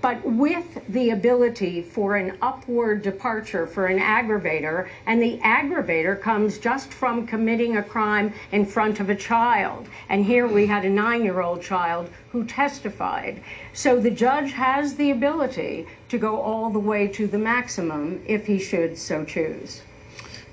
but 0.01 0.23
with 0.25 0.81
the 0.89 1.11
ability 1.11 1.81
for 1.81 2.15
an 2.15 2.37
upward 2.41 3.03
departure 3.03 3.67
for 3.67 3.85
an 3.85 3.99
aggravator, 3.99 4.89
and 5.05 5.21
the 5.21 5.37
aggravator 5.39 6.19
comes 6.19 6.57
just 6.57 6.91
from 6.91 7.27
committing 7.27 7.77
a 7.77 7.83
crime 7.83 8.33
in 8.51 8.65
front 8.65 8.99
of 8.99 9.09
a 9.09 9.15
child. 9.15 9.87
And 10.09 10.25
here 10.25 10.47
we 10.47 10.65
had 10.65 10.85
a 10.85 10.89
nine 10.89 11.23
year 11.23 11.41
old 11.41 11.61
child 11.61 12.09
who 12.31 12.45
testified. 12.45 13.43
So 13.73 13.99
the 13.99 14.11
judge 14.11 14.51
has 14.51 14.95
the 14.95 15.11
ability 15.11 15.87
to 16.09 16.17
go 16.17 16.41
all 16.41 16.69
the 16.69 16.79
way 16.79 17.07
to 17.09 17.27
the 17.27 17.37
maximum 17.37 18.23
if 18.25 18.47
he 18.47 18.59
should 18.59 18.97
so 18.97 19.23
choose. 19.23 19.81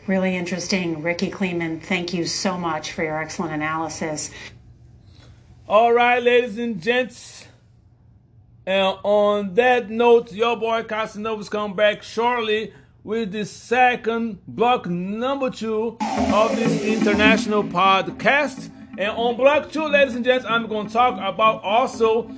Really 0.07 0.37
interesting. 0.37 1.03
Rikki 1.03 1.31
Klieman, 1.31 1.83
thank 1.83 2.15
you 2.15 2.25
so 2.25 2.57
much 2.57 2.93
for 2.93 3.03
your 3.03 3.21
excellent 3.21 3.53
analysis. 3.53 4.31
All 5.69 5.93
right, 5.93 6.23
ladies 6.23 6.57
and 6.57 6.81
gents. 6.81 7.38
And 8.69 8.99
on 9.03 9.55
that 9.55 9.89
note, 9.89 10.31
your 10.31 10.55
boy 10.55 10.83
Casanova's 10.83 11.49
come 11.49 11.73
back 11.73 12.03
shortly 12.03 12.75
with 13.03 13.33
the 13.33 13.47
second 13.47 14.41
block 14.47 14.87
number 14.87 15.49
two 15.49 15.97
of 16.35 16.55
this 16.55 16.85
international 16.85 17.65
podcast. 17.65 18.71
And 18.99 19.09
on 19.09 19.39
block 19.39 19.73
two, 19.73 19.87
ladies 19.87 20.17
and 20.17 20.23
gents, 20.23 20.45
I'm 20.45 20.67
going 20.67 20.89
to 20.89 20.93
talk 20.93 21.15
about 21.15 21.63
also. 21.65 22.31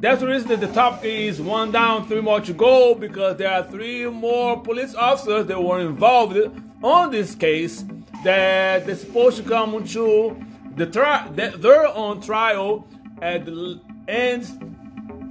That's 0.00 0.22
the 0.22 0.26
reason 0.28 0.48
that 0.48 0.62
the 0.62 0.72
topic 0.72 1.04
is 1.04 1.38
one 1.38 1.70
down, 1.70 2.08
three 2.08 2.22
more 2.22 2.40
to 2.40 2.54
go, 2.54 2.94
because 2.94 3.36
there 3.36 3.52
are 3.52 3.62
three 3.62 4.06
more 4.06 4.58
police 4.58 4.94
officers 4.94 5.44
that 5.48 5.62
were 5.62 5.80
involved 5.80 6.38
on 6.82 7.10
this 7.10 7.34
case 7.34 7.84
that 8.24 8.86
they're 8.86 8.96
supposed 8.96 9.36
to 9.36 9.46
come 9.46 9.84
to 9.84 10.46
the 10.76 10.86
trial. 10.86 11.30
They're 11.34 11.88
on 11.88 12.22
trial 12.22 12.88
at 13.20 13.44
the 13.44 13.78
end 14.08 14.71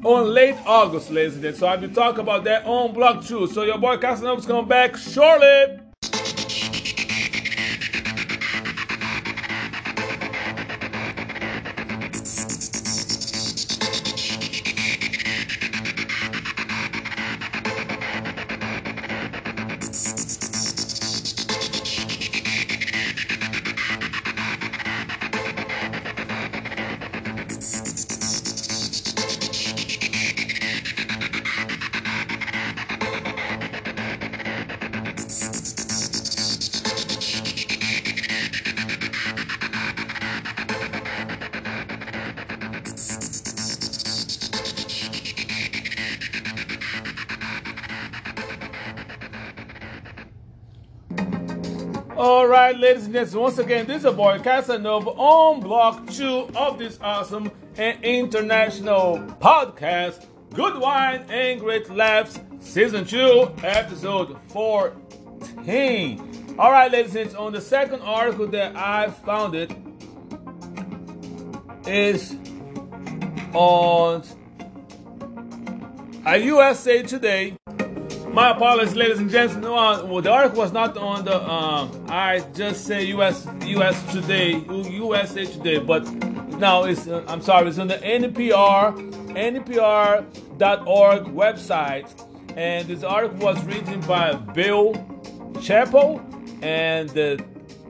on 0.04 0.34
late 0.34 0.56
August, 0.66 1.12
ladies 1.12 1.36
and 1.36 1.44
gentlemen. 1.44 1.60
So 1.60 1.68
I'll 1.68 1.78
be 1.78 1.88
talking 1.88 2.22
about 2.22 2.44
that 2.46 2.66
on 2.66 2.94
Block 2.94 3.24
2. 3.24 3.48
So 3.48 3.64
your 3.64 3.78
boy 3.78 3.98
Casanova's 3.98 4.46
coming 4.46 4.68
back 4.68 4.98
shortly. 4.98 5.91
Right, 52.72 52.80
ladies 52.80 53.06
and 53.06 53.14
gentlemen, 53.14 53.42
once 53.42 53.58
again, 53.58 53.86
this 53.86 53.98
is 53.98 54.06
a 54.06 54.12
boy 54.12 54.40
Casanova 54.40 55.10
on 55.10 55.60
block 55.60 56.10
two 56.10 56.48
of 56.56 56.80
this 56.80 56.98
awesome 57.02 57.52
and 57.76 58.02
international 58.04 59.18
podcast. 59.42 60.26
Good 60.54 60.80
wine 60.80 61.26
and 61.30 61.60
great 61.60 61.90
laughs. 61.90 62.40
season 62.62 63.06
2, 63.06 63.56
episode 63.64 64.38
14. 64.50 66.56
All 66.58 66.72
right, 66.72 66.90
ladies 66.90 67.16
and 67.16 67.26
gents, 67.26 67.36
on 67.36 67.52
the 67.52 67.60
second 67.60 68.02
article 68.02 68.48
that 68.48 68.76
I 68.76 69.10
found 69.10 69.56
it 69.56 69.72
is 71.86 72.38
on 73.54 74.24
a 76.26 76.38
USA 76.38 77.04
Today. 77.04 77.58
My 78.34 78.52
apologies, 78.52 78.96
ladies 78.96 79.20
and 79.20 79.30
gents. 79.30 79.56
No, 79.56 79.76
uh, 79.76 80.06
well, 80.06 80.22
the 80.22 80.32
article 80.32 80.60
was 80.60 80.72
not 80.72 80.96
on 80.96 81.26
the. 81.26 81.44
Um, 81.44 82.06
I 82.08 82.40
just 82.54 82.86
say 82.86 83.04
US 83.08 83.46
US 83.66 84.14
Today, 84.14 84.56
USA 84.56 85.46
Today, 85.46 85.80
but 85.80 86.10
now 86.58 86.86
it's. 86.86 87.10
Uh, 87.10 87.26
I'm 87.28 87.42
sorry, 87.42 87.68
it's 87.68 87.78
on 87.78 87.90
the 87.90 87.98
NPR 87.98 88.96
NPR.org 89.36 91.24
website, 91.26 92.26
and 92.56 92.88
this 92.88 93.04
article 93.04 93.38
was 93.40 93.62
written 93.66 94.00
by 94.02 94.34
Bill 94.34 94.94
Chappell, 95.62 96.22
and 96.62 97.10
the 97.10 97.44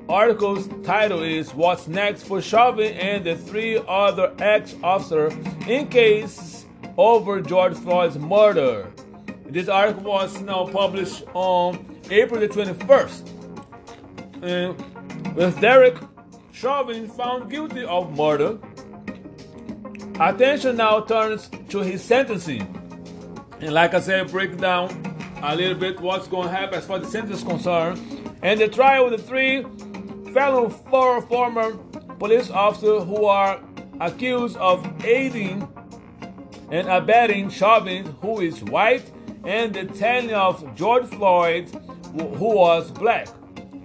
article's 0.10 0.68
title 0.84 1.22
is 1.22 1.54
"What's 1.54 1.88
Next 1.88 2.24
for 2.24 2.42
Chauvin 2.42 2.94
and 2.96 3.24
the 3.24 3.36
Three 3.36 3.80
Other 3.88 4.34
Ex-Officers 4.40 5.34
in 5.68 5.88
Case 5.90 6.66
Over 6.98 7.42
George 7.42 7.76
Floyd's 7.76 8.18
Murder." 8.18 8.91
This 9.52 9.68
article 9.68 10.04
was 10.04 10.40
now 10.40 10.66
published 10.66 11.26
on 11.34 12.00
April 12.10 12.40
the 12.40 12.48
21st. 12.48 13.28
And 14.44 15.36
with 15.36 15.60
Derek 15.60 15.98
Chauvin 16.54 17.10
found 17.10 17.52
guilty 17.52 17.84
of 17.84 18.16
murder, 18.16 18.58
attention 20.22 20.78
now 20.78 21.02
turns 21.02 21.50
to 21.68 21.80
his 21.80 22.02
sentencing. 22.02 22.62
And 23.60 23.74
like 23.74 23.94
I 23.94 24.00
said, 24.00 24.32
break 24.32 24.58
down 24.58 24.90
a 25.44 25.54
little 25.54 25.78
bit 25.78 26.00
what's 26.00 26.30
going 26.30 26.48
to 26.48 26.56
happen 26.56 26.76
as 26.76 26.86
far 26.86 27.00
as 27.00 27.04
the 27.04 27.12
sentence 27.12 27.40
is 27.40 27.44
concerned. 27.44 28.00
And 28.42 28.58
the 28.58 28.70
trial 28.70 29.08
of 29.08 29.12
the 29.12 29.18
three 29.18 29.66
fellow 30.34 30.70
four 30.70 31.22
former 31.24 31.74
police 32.20 32.50
officers 32.50 33.04
who 33.04 33.26
are 33.26 33.62
accused 34.00 34.56
of 34.56 34.88
aiding 35.04 35.68
and 36.72 36.88
abetting 36.88 37.50
Chauvin, 37.50 38.06
who 38.22 38.40
is 38.40 38.64
white 38.64 39.12
and 39.44 39.74
the 39.74 39.86
telling 39.86 40.34
of 40.34 40.76
George 40.76 41.06
Floyd, 41.06 41.70
who 42.14 42.56
was 42.56 42.92
black. 42.92 43.28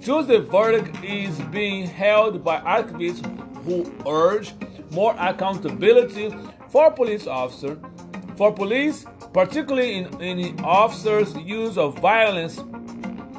Tuesday 0.02 0.38
verdict 0.38 1.02
is 1.02 1.38
being 1.50 1.86
held 1.86 2.44
by 2.44 2.60
activists 2.60 3.24
who 3.64 3.92
urge 4.06 4.52
more 4.92 5.16
accountability 5.18 6.34
for 6.68 6.90
police 6.90 7.26
officers, 7.26 7.78
for 8.36 8.52
police, 8.52 9.04
particularly 9.32 9.96
in, 9.96 10.20
in 10.20 10.60
officers' 10.60 11.34
use 11.36 11.76
of 11.76 11.98
violence 11.98 12.58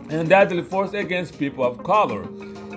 and 0.10 0.30
deadly 0.30 0.62
force 0.64 0.94
against 0.94 1.38
people 1.38 1.64
of 1.64 1.84
color. 1.84 2.28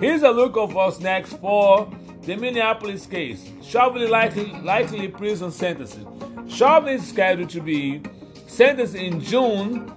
Here's 0.01 0.23
a 0.23 0.31
look 0.31 0.57
of 0.57 0.75
what's 0.75 1.01
next 1.01 1.35
for 1.35 1.91
the 2.23 2.37
Minneapolis 2.37 3.07
case. 3.07 3.51
Chauvin 3.63 4.09
likely, 4.11 4.53
likely 4.63 5.09
prison 5.09 5.51
sentences. 5.51 6.07
Chauvin 6.49 6.95
is 6.95 7.09
scheduled 7.09 7.51
to 7.51 7.61
be 7.61 8.03
sentenced 8.51 8.97
in 8.97 9.21
June 9.21 9.93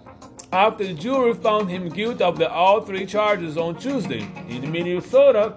after 0.52 0.86
the 0.86 0.94
jury 0.94 1.34
found 1.34 1.70
him 1.70 1.89
guilty 1.89 2.24
of 2.24 2.38
the 2.38 2.50
all 2.50 2.82
three 2.82 3.06
charges 3.06 3.58
on 3.58 3.76
Tuesday. 3.76 4.26
In 4.48 4.72
Minnesota, 4.72 5.56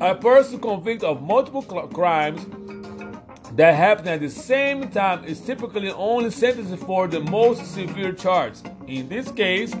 a 0.00 0.14
person 0.14 0.60
convicted 0.60 1.08
of 1.08 1.22
multiple 1.22 1.62
crimes 1.62 2.44
that 3.52 3.74
happen 3.74 4.06
at 4.08 4.20
the 4.20 4.28
same 4.28 4.90
time 4.90 5.24
is 5.24 5.40
typically 5.40 5.90
only 5.90 6.30
sentenced 6.30 6.84
for 6.84 7.08
the 7.08 7.20
most 7.20 7.64
severe 7.72 8.12
charge. 8.12 8.54
In 8.86 9.08
this 9.08 9.32
case, 9.32 9.74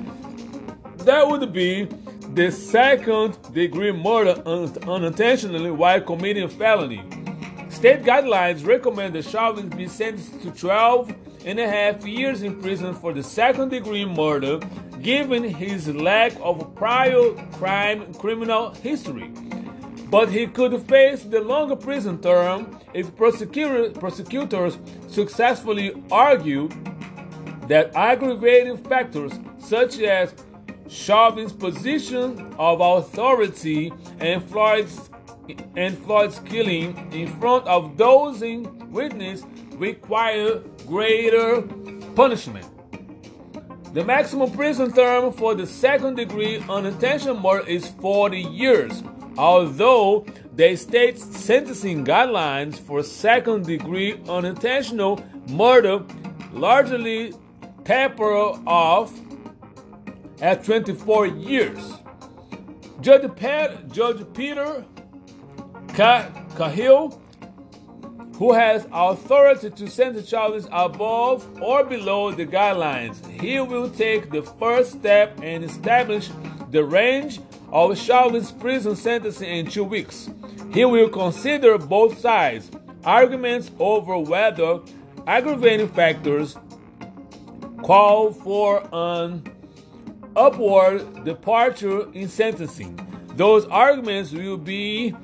that 1.04 1.28
would 1.28 1.52
be 1.52 1.84
the 2.32 2.50
second 2.50 3.36
degree 3.52 3.92
murder 3.92 4.42
unintentionally 4.46 5.70
while 5.70 6.00
committing 6.00 6.44
a 6.44 6.48
felony. 6.48 7.04
State 7.68 8.02
guidelines 8.04 8.66
recommend 8.66 9.14
that 9.14 9.26
Chauvin 9.26 9.68
be 9.68 9.86
sentenced 9.86 10.40
to 10.40 10.50
12 10.50 11.14
and 11.46 11.60
a 11.60 11.68
half 11.68 12.04
years 12.04 12.42
in 12.42 12.60
prison 12.60 12.92
for 12.92 13.12
the 13.12 13.22
second 13.22 13.70
degree 13.70 14.04
murder, 14.04 14.58
given 15.00 15.44
his 15.44 15.88
lack 15.88 16.32
of 16.42 16.74
prior 16.74 17.30
crime 17.52 18.12
criminal 18.14 18.70
history. 18.74 19.30
But 20.10 20.28
he 20.28 20.48
could 20.48 20.82
face 20.82 21.22
the 21.22 21.40
longer 21.40 21.76
prison 21.76 22.20
term 22.20 22.78
if 22.92 23.14
prosecutors 23.16 24.78
successfully 25.08 26.02
argue 26.10 26.68
that 27.68 27.94
aggravating 27.94 28.76
factors 28.76 29.32
such 29.58 30.00
as 30.00 30.34
Chauvin's 30.88 31.52
position 31.52 32.54
of 32.58 32.80
authority 32.80 33.92
and 34.20 34.42
Floyd's 34.44 35.10
and 35.76 35.96
Floyd's 35.98 36.40
killing 36.40 36.96
in 37.12 37.28
front 37.38 37.64
of 37.68 37.96
dozing 37.96 38.90
witnesses 38.90 39.46
require 39.76 40.60
greater 40.86 41.62
punishment. 42.14 42.66
The 43.94 44.04
maximum 44.04 44.50
prison 44.50 44.92
term 44.92 45.32
for 45.32 45.54
the 45.54 45.66
second 45.66 46.16
degree 46.16 46.62
unintentional 46.68 47.38
murder 47.40 47.66
is 47.66 47.88
40 47.88 48.40
years, 48.40 49.02
although 49.38 50.26
the 50.54 50.76
state's 50.76 51.24
sentencing 51.36 52.04
guidelines 52.04 52.78
for 52.78 53.02
second 53.02 53.66
degree 53.66 54.20
unintentional 54.28 55.22
murder 55.48 56.04
largely 56.52 57.32
taper 57.84 58.34
off 58.66 59.12
at 60.40 60.64
24 60.64 61.26
years. 61.26 61.92
Judge, 63.00 63.34
Pat, 63.36 63.90
Judge 63.92 64.24
Peter 64.34 64.84
Cahill 65.94 67.20
who 68.36 68.52
has 68.52 68.86
authority 68.92 69.70
to 69.70 69.88
sentence 69.88 70.28
charges 70.28 70.68
above 70.70 71.46
or 71.62 71.84
below 71.84 72.30
the 72.30 72.44
guidelines. 72.44 73.26
He 73.40 73.60
will 73.60 73.88
take 73.88 74.30
the 74.30 74.42
first 74.42 74.92
step 74.92 75.38
and 75.42 75.64
establish 75.64 76.28
the 76.70 76.84
range 76.84 77.40
of 77.72 77.96
Chauvin's 77.98 78.52
prison 78.52 78.94
sentencing 78.94 79.48
in 79.48 79.66
two 79.66 79.84
weeks. 79.84 80.28
He 80.72 80.84
will 80.84 81.08
consider 81.08 81.78
both 81.78 82.18
sides' 82.18 82.70
arguments 83.04 83.70
over 83.78 84.18
whether 84.18 84.80
aggravating 85.26 85.88
factors 85.88 86.58
call 87.82 88.32
for 88.32 88.86
an 88.92 89.44
upward 90.36 91.24
departure 91.24 92.12
in 92.12 92.28
sentencing. 92.28 93.00
Those 93.36 93.64
arguments 93.66 94.32
will 94.32 94.58
be 94.58 95.14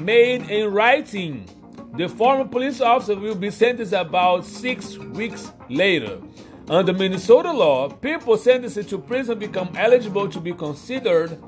made 0.00 0.48
in 0.50 0.72
writing 0.72 1.48
the 1.94 2.08
former 2.08 2.44
police 2.44 2.80
officer 2.80 3.16
will 3.16 3.34
be 3.34 3.50
sentenced 3.50 3.92
about 3.92 4.46
six 4.46 4.96
weeks 4.96 5.52
later. 5.68 6.18
Under 6.68 6.92
Minnesota 6.92 7.52
law, 7.52 7.88
people 7.90 8.36
sentenced 8.36 8.88
to 8.88 8.98
prison 8.98 9.38
become 9.38 9.70
eligible 9.76 10.28
to 10.28 10.40
be 10.40 10.52
considered 10.52 11.38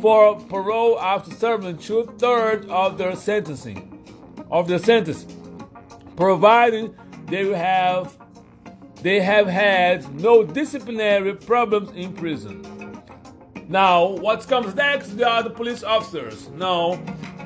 for 0.00 0.38
parole 0.40 1.00
after 1.00 1.32
serving 1.32 1.78
two 1.78 2.04
thirds 2.18 2.66
of 2.68 2.98
their 2.98 3.16
sentencing 3.16 3.88
of 4.50 4.68
their 4.68 4.78
sentence, 4.78 5.26
providing 6.16 6.94
they 7.26 7.46
have 7.52 8.16
they 9.02 9.20
have 9.20 9.48
had 9.48 10.14
no 10.20 10.44
disciplinary 10.44 11.34
problems 11.34 11.90
in 11.92 12.12
prison. 12.12 12.62
Now, 13.68 14.06
what 14.06 14.46
comes 14.46 14.74
next? 14.74 15.16
They 15.16 15.24
are 15.24 15.42
the 15.42 15.50
police 15.50 15.82
officers. 15.82 16.48
Now, 16.50 16.94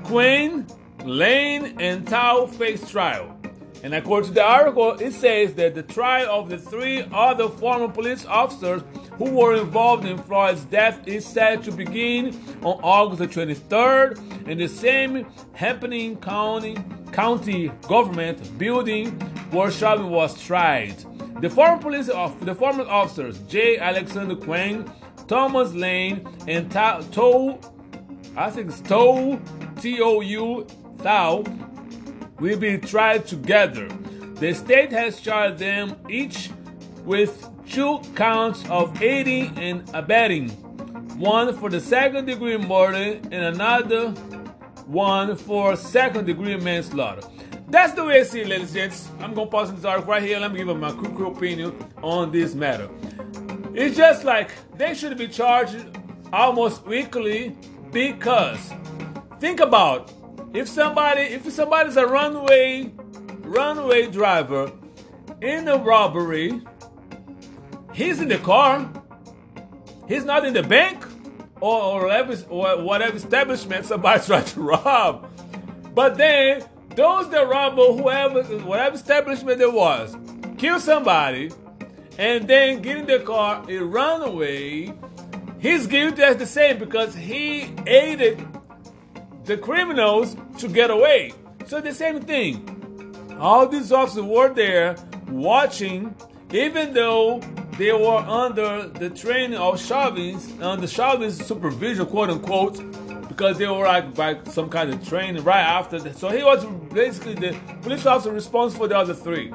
Kueng 0.05 0.69
Lane 1.07 1.77
and 1.79 2.05
Thao 2.05 2.53
face 2.53 2.91
trial. 2.91 3.39
And 3.85 3.95
according 3.95 4.31
to 4.31 4.35
the 4.35 4.43
article, 4.43 4.93
it 4.95 5.13
says 5.13 5.55
that 5.55 5.77
the 5.77 5.85
trial 5.85 6.29
of 6.29 6.51
the 6.51 6.59
three 6.59 7.07
other 7.13 7.49
former 7.49 7.89
police 7.89 8.27
officers 8.27 8.83
who 9.13 9.31
were 9.31 9.55
involved 9.55 10.05
in 10.05 10.19
Floyd's 10.19 10.65
death 10.65 11.07
is 11.07 11.25
set 11.25 11.63
to 11.63 11.71
begin 11.71 12.37
on 12.63 12.81
August 12.83 13.21
the 13.21 13.29
23rd 13.29 14.49
in 14.49 14.59
the 14.59 14.67
same 14.67 15.25
Hennepin 15.53 16.17
County, 16.17 16.77
County 17.13 17.69
government 17.87 18.59
building 18.59 19.13
where 19.53 19.71
Chauvin 19.71 20.11
was 20.11 20.43
tried. 20.43 20.97
The 21.41 21.49
former 21.49 21.81
police 21.81 22.09
of 22.09 22.45
the 22.45 22.55
former 22.55 22.85
officers 22.85 23.39
J. 23.47 23.79
Alexander 23.79 24.35
Kueng, 24.35 24.93
Thomas 25.29 25.73
Lane, 25.73 26.27
and 26.49 26.69
Tou, 27.13 27.61
I 28.37 28.51
think 28.51 28.71
it's 28.71 28.81
Tou 28.81 29.41
T 29.81 30.01
O 30.01 30.21
U 30.21 30.67
Thao 30.99 31.45
will 32.41 32.59
be 32.59 32.79
tried 32.79 33.27
together. 33.27 33.89
The 34.35 34.53
state 34.55 34.93
has 34.93 35.21
charged 35.21 35.59
them 35.59 35.97
each 36.09 36.51
with 37.05 37.49
two 37.69 38.01
counts 38.15 38.69
of 38.69 39.03
aiding 39.03 39.57
and 39.59 39.89
abetting, 39.95 40.51
one 41.19 41.57
for 41.57 41.71
the 41.71 41.81
second 41.81 42.27
degree 42.27 42.57
murder 42.57 43.19
and 43.31 43.35
another 43.35 44.11
one 44.87 45.37
for 45.37 45.77
second 45.77 46.27
degree 46.27 46.57
manslaughter. 46.57 47.27
That's 47.69 47.95
the 47.95 48.05
way 48.05 48.21
I 48.21 48.23
see 48.23 48.43
it, 48.43 48.49
ladies 48.49 48.69
and 48.69 48.77
gents. 48.77 49.09
I'm 49.21 49.35
gonna 49.35 49.51
pause 49.51 49.75
this 49.75 49.85
article 49.85 50.13
right 50.13 50.23
here. 50.23 50.39
Let 50.39 50.53
me 50.53 50.63
give 50.63 50.77
my 50.77 50.93
quick 50.93 51.19
opinion 51.19 51.75
on 52.03 52.31
this 52.31 52.55
matter. 52.55 52.89
It's 53.75 53.97
just 53.97 54.25
like 54.25 54.51
they 54.77 54.95
should 54.95 55.19
be 55.19 55.29
charged 55.29 55.85
almost 56.33 56.87
weekly 56.87 57.57
because 57.91 58.73
think 59.41 59.61
about 59.61 60.13
if 60.57 60.69
somebody 60.69 61.21
if 61.21 61.51
somebody's 61.53 61.99
a 61.99 62.07
runway 62.07 62.91
runway 63.43 64.11
driver 64.11 64.73
in 65.43 65.69
a 65.69 65.77
robbery, 65.77 66.63
he's 67.93 68.21
in 68.23 68.29
the 68.29 68.39
car. 68.39 68.91
He's 70.09 70.25
not 70.25 70.47
in 70.47 70.55
the 70.55 70.63
bank 70.63 71.05
or, 71.61 71.83
or, 71.83 72.05
whatever, 72.05 72.37
or 72.49 72.83
whatever 72.83 73.17
establishment 73.17 73.85
somebody's 73.85 74.27
trying 74.29 74.45
to 74.45 74.61
rob. 74.63 75.29
But 75.95 76.17
then 76.17 76.65
those 76.95 77.29
that 77.31 77.49
rob 77.49 77.75
whoever 77.75 78.43
whatever 78.61 78.97
establishment 78.97 79.59
there 79.59 79.71
was, 79.71 80.17
kill 80.57 80.81
somebody, 80.81 81.51
and 82.19 82.49
then 82.49 82.81
get 82.81 82.97
in 82.97 83.07
the 83.07 83.19
car 83.19 83.63
and 83.69 83.93
run 83.93 84.23
away. 84.23 84.95
He's 85.59 85.87
guilty 85.87 86.23
as 86.23 86.39
the 86.39 86.47
same 86.47 86.79
because 86.79 87.15
he 87.15 87.75
aided 87.87 88.47
the 89.47 89.57
criminals 89.57 90.37
to 90.59 90.69
get 90.69 90.91
away. 90.91 91.33
So 91.67 91.81
the 91.81 91.95
same 91.95 92.21
thing. 92.21 92.73
All 93.41 93.67
these 93.69 93.93
officers 93.93 94.25
were 94.25 94.53
there 94.53 94.97
watching, 95.29 96.15
even 96.53 96.93
though 96.93 97.41
they 97.79 97.93
were 97.93 98.19
under 98.19 98.89
the 98.89 99.11
training 99.11 99.59
of 99.59 99.81
Chauvin's, 99.81 100.53
under 100.61 100.87
Chauvin's 100.87 101.45
supervision, 101.45 102.07
quote 102.07 102.31
unquote, 102.31 102.81
because 103.29 103.59
they 103.59 103.67
were 103.67 103.85
like 103.85 104.15
by 104.15 104.43
some 104.45 104.69
kind 104.69 104.93
of 104.93 105.07
training 105.07 105.45
right 105.45 105.61
after 105.61 105.99
that. 106.01 106.17
So 106.17 106.31
he 106.31 106.43
was 106.43 106.65
basically 106.93 107.35
the 107.35 107.59
police 107.83 108.07
officer 108.07 108.33
responsible 108.33 108.87
for 108.87 108.89
the 108.89 108.97
other 108.97 109.15
three. 109.15 109.49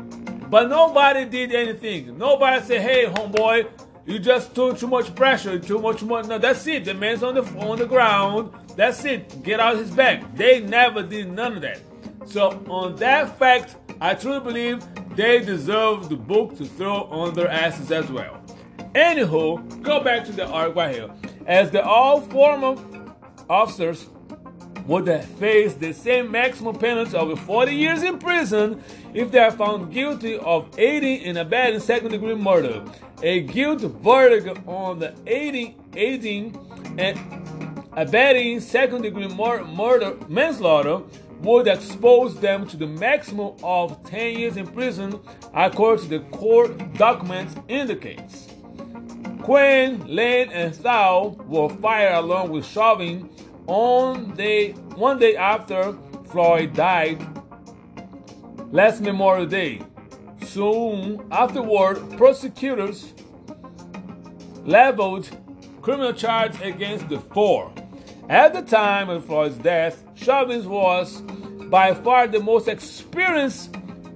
But 0.50 0.70
nobody 0.70 1.26
did 1.26 1.54
anything. 1.56 2.18
Nobody 2.18 2.64
said, 2.64 2.82
hey, 2.82 3.06
homeboy, 3.06 3.70
you 4.06 4.20
just 4.20 4.54
took 4.54 4.78
too 4.78 4.88
much 4.88 5.16
pressure, 5.16 5.58
too 5.58 5.80
much 5.80 6.04
money. 6.04 6.28
No, 6.28 6.38
that's 6.38 6.66
it. 6.68 6.86
The 6.86 6.94
man's 6.94 7.24
on 7.24 7.36
the 7.36 7.44
on 7.60 7.78
the 7.78 7.86
ground. 7.86 8.52
That's 8.76 9.04
it. 9.06 9.44
Get 9.44 9.60
out 9.60 9.78
his 9.78 9.92
back. 9.92 10.36
They 10.36 10.60
never 10.60 11.04
did 11.04 11.32
none 11.32 11.54
of 11.58 11.62
that. 11.62 11.80
So 12.26 12.64
on 12.70 12.96
that 12.98 13.38
fact, 13.38 13.76
I 14.00 14.16
truly 14.16 14.40
believe 14.40 14.84
they 15.16 15.40
deserve 15.40 16.10
the 16.10 16.16
book 16.16 16.58
to 16.58 16.66
throw 16.66 17.04
on 17.04 17.34
their 17.34 17.50
asses 17.50 17.92
as 17.92 18.10
well. 18.10 18.42
Anywho, 18.96 19.82
go 19.82 20.04
back 20.04 20.26
to 20.26 20.32
the 20.32 20.46
arc 20.48 20.76
right 20.76 20.96
here. 20.96 21.10
As 21.46 21.72
the 21.72 21.84
all 21.84 22.22
former 22.22 22.76
officers 23.50 24.08
would 24.86 25.08
face 25.40 25.74
the 25.76 25.94
same 25.94 26.32
maximum 26.32 26.76
penalty 26.76 27.16
of 27.16 27.40
40 27.42 27.74
years 27.74 28.04
in 28.04 28.18
prison 28.18 28.84
if 29.14 29.32
they 29.32 29.40
are 29.40 29.52
found 29.52 29.94
guilty 29.94 30.38
of 30.38 30.68
aiding 30.78 31.24
and 31.26 31.38
abetting 31.38 31.80
second 31.80 32.12
degree 32.12 32.36
murder. 32.36 32.84
A 33.22 33.42
guilty 33.42 33.88
verdict 33.88 34.68
on 34.68 35.00
the 35.00 35.14
aiding, 35.28 35.76
aiding 35.96 36.58
and 36.98 37.41
abetting 37.94 38.60
second 38.60 39.02
degree 39.02 39.28
murder 39.28 40.18
manslaughter 40.28 41.02
would 41.42 41.68
expose 41.68 42.40
them 42.40 42.68
to 42.68 42.78
the 42.78 42.86
maximum 42.86 43.56
of 43.64 44.04
10 44.06 44.38
years 44.38 44.58
in 44.58 44.68
prison, 44.68 45.20
according 45.54 46.04
to 46.08 46.20
the 46.20 46.26
court 46.38 46.94
documents 46.94 47.56
indicates. 47.68 48.48
Kueng, 49.42 50.04
Lane, 50.08 50.52
and 50.52 50.74
Thao 50.74 51.36
were 51.48 51.70
fired 51.78 52.14
along 52.14 52.52
with 52.52 52.64
Chauvin 52.66 53.28
on 53.66 54.36
day, 54.36 54.74
one 54.96 55.18
day 55.18 55.36
after 55.36 55.98
Floyd 56.26 56.74
died, 56.74 57.26
last 58.72 59.02
Memorial 59.02 59.48
Day. 59.48 59.82
Soon 60.44 61.26
afterward, 61.32 62.18
prosecutors 62.18 63.14
leveled 64.64 65.30
criminal 65.82 66.14
charges 66.14 66.62
against 66.62 67.10
the 67.10 67.20
four. 67.20 67.74
At 68.32 68.54
the 68.54 68.62
time 68.62 69.10
of 69.10 69.26
Floyd's 69.26 69.58
death, 69.58 70.06
Chauvin 70.16 70.70
was 70.70 71.20
by 71.70 71.94
far 71.94 72.28
the 72.28 72.40
most 72.40 72.70
experienced 72.70 73.76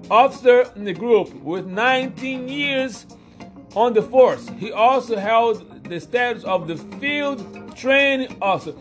officer 0.10 0.72
in 0.78 0.86
the 0.86 0.94
group 0.94 1.34
with 1.44 1.66
19 1.66 2.48
years 2.48 3.08
on 3.76 3.94
the 3.94 4.02
force. 4.02 4.48
He 4.58 4.72
also 4.72 5.18
held 5.18 5.84
the 5.90 6.00
status 6.00 6.46
of 6.46 6.66
the 6.70 6.78
field 6.98 7.76
training 7.76 8.38
officer. 8.42 8.72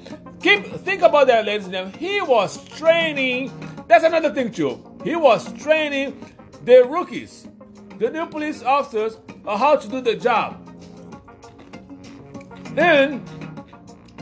Keep 0.41 0.67
think 0.67 1.03
about 1.03 1.27
that, 1.27 1.47
ladies 1.47 1.65
and 1.65 1.73
gentlemen. 1.73 1.99
He 1.99 2.21
was 2.21 2.65
training. 2.69 3.51
That's 3.89 4.05
another 4.05 4.33
thing 4.33 4.53
too. 4.53 4.99
He 5.03 5.17
was 5.17 5.53
training 5.55 6.33
the 6.65 6.85
rookies, 6.85 7.49
the 7.99 8.09
new 8.09 8.27
police 8.27 8.63
officers, 8.63 9.19
on 9.45 9.59
how 9.59 9.75
to 9.75 9.89
do 9.89 10.01
the 10.01 10.15
job. 10.15 10.61
Then 12.77 13.21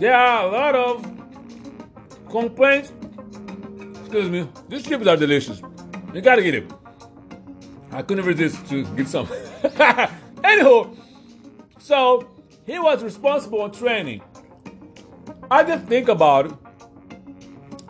there 0.03 0.17
are 0.17 0.47
a 0.47 0.51
lot 0.51 0.75
of 0.75 1.05
complaints. 2.29 2.93
Excuse 4.01 4.29
me. 4.29 4.49
These 4.69 4.83
chips 4.83 5.07
are 5.07 5.17
delicious. 5.17 5.63
You 6.13 6.21
gotta 6.21 6.43
get 6.43 6.57
it. 6.57 6.73
I 7.93 8.03
couldn't 8.03 8.25
resist 8.25 8.67
to 8.71 8.85
get 8.97 9.07
some. 9.07 9.27
Anywho, 10.43 10.97
so 11.79 12.29
he 12.67 12.81
was 12.81 13.05
responsible 13.05 13.69
for 13.69 13.79
training. 13.79 14.23
I 15.49 15.63
just 15.63 15.85
think 15.87 16.09
about 16.09 16.47
it. 16.47 16.53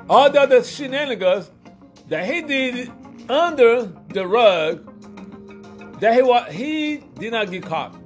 all 0.06 0.28
the 0.28 0.42
other 0.42 0.62
shenanigans 0.62 1.50
that 2.08 2.26
he 2.26 2.42
did 2.42 2.92
under 3.30 3.86
the 4.08 4.26
rug 4.26 4.86
that 6.00 6.12
he 6.12 6.20
was 6.20 6.52
he 6.52 6.98
did 7.18 7.32
not 7.32 7.50
get 7.50 7.64
caught 7.64 8.01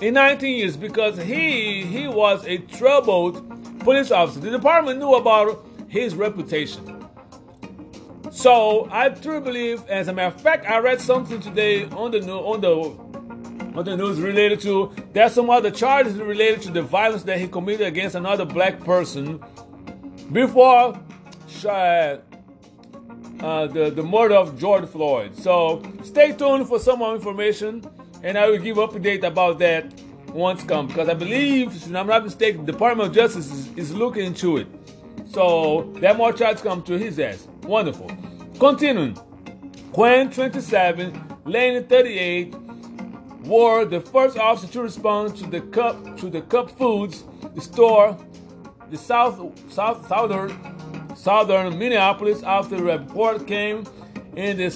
in 0.00 0.14
19 0.14 0.56
years 0.56 0.76
because 0.76 1.18
he 1.18 1.84
he 1.84 2.08
was 2.08 2.44
a 2.46 2.58
troubled 2.58 3.80
police 3.80 4.10
officer. 4.10 4.40
The 4.40 4.50
department 4.50 4.98
knew 4.98 5.14
about 5.14 5.66
his 5.88 6.14
reputation. 6.14 7.06
So 8.30 8.88
I 8.90 9.08
truly 9.10 9.40
believe, 9.40 9.86
as 9.88 10.08
a 10.08 10.12
matter 10.12 10.34
of 10.34 10.40
fact, 10.40 10.64
I 10.66 10.78
read 10.78 11.00
something 11.00 11.40
today 11.40 11.84
on 11.84 12.12
the 12.12 12.20
on 12.32 12.60
the 12.60 12.74
on 13.76 13.84
the 13.84 13.96
news 13.96 14.20
related 14.20 14.60
to 14.60 14.92
there's 15.12 15.32
some 15.32 15.50
other 15.50 15.70
charges 15.70 16.14
related 16.16 16.62
to 16.62 16.70
the 16.70 16.82
violence 16.82 17.22
that 17.24 17.38
he 17.38 17.46
committed 17.46 17.86
against 17.86 18.14
another 18.14 18.44
black 18.44 18.80
person 18.80 19.42
before 20.32 20.98
uh, 21.66 21.68
uh, 21.68 22.18
the 23.66 23.92
the 23.94 24.02
murder 24.02 24.36
of 24.36 24.58
George 24.58 24.88
Floyd. 24.88 25.36
So 25.36 25.82
stay 26.02 26.32
tuned 26.32 26.68
for 26.68 26.78
some 26.78 27.00
more 27.00 27.14
information 27.14 27.84
and 28.22 28.38
I 28.38 28.48
will 28.48 28.58
give 28.58 28.76
update 28.76 29.22
about 29.22 29.58
that 29.60 29.92
once 30.32 30.62
come 30.62 30.86
because 30.86 31.08
I 31.08 31.14
believe, 31.14 31.74
if 31.74 31.86
I'm 31.94 32.06
not 32.06 32.24
mistaken, 32.24 32.64
Department 32.64 33.08
of 33.08 33.14
Justice 33.14 33.50
is, 33.50 33.76
is 33.76 33.94
looking 33.94 34.24
into 34.24 34.58
it. 34.58 34.66
So 35.26 35.92
that 36.00 36.16
more 36.16 36.32
charges 36.32 36.62
come 36.62 36.82
to 36.84 36.98
his 36.98 37.18
ass. 37.18 37.46
Wonderful. 37.62 38.10
Continuing, 38.58 39.14
Kueng 39.92 40.32
27, 40.32 41.38
Lane 41.44 41.84
38 41.84 42.54
were 43.44 43.84
the 43.84 44.00
first 44.00 44.38
officer 44.38 44.70
to 44.72 44.82
respond 44.82 45.36
to 45.36 45.46
the 45.46 45.60
cup 45.60 46.16
to 46.18 46.28
the 46.28 46.42
Cup 46.42 46.70
Foods 46.78 47.24
the 47.54 47.60
store, 47.60 48.18
the 48.90 48.96
south 48.96 49.40
south 49.72 50.06
southern 50.08 51.16
southern 51.16 51.78
Minneapolis 51.78 52.42
after 52.42 52.76
the 52.76 52.82
report 52.82 53.46
came 53.46 53.84
in 54.36 54.56
the 54.58 54.70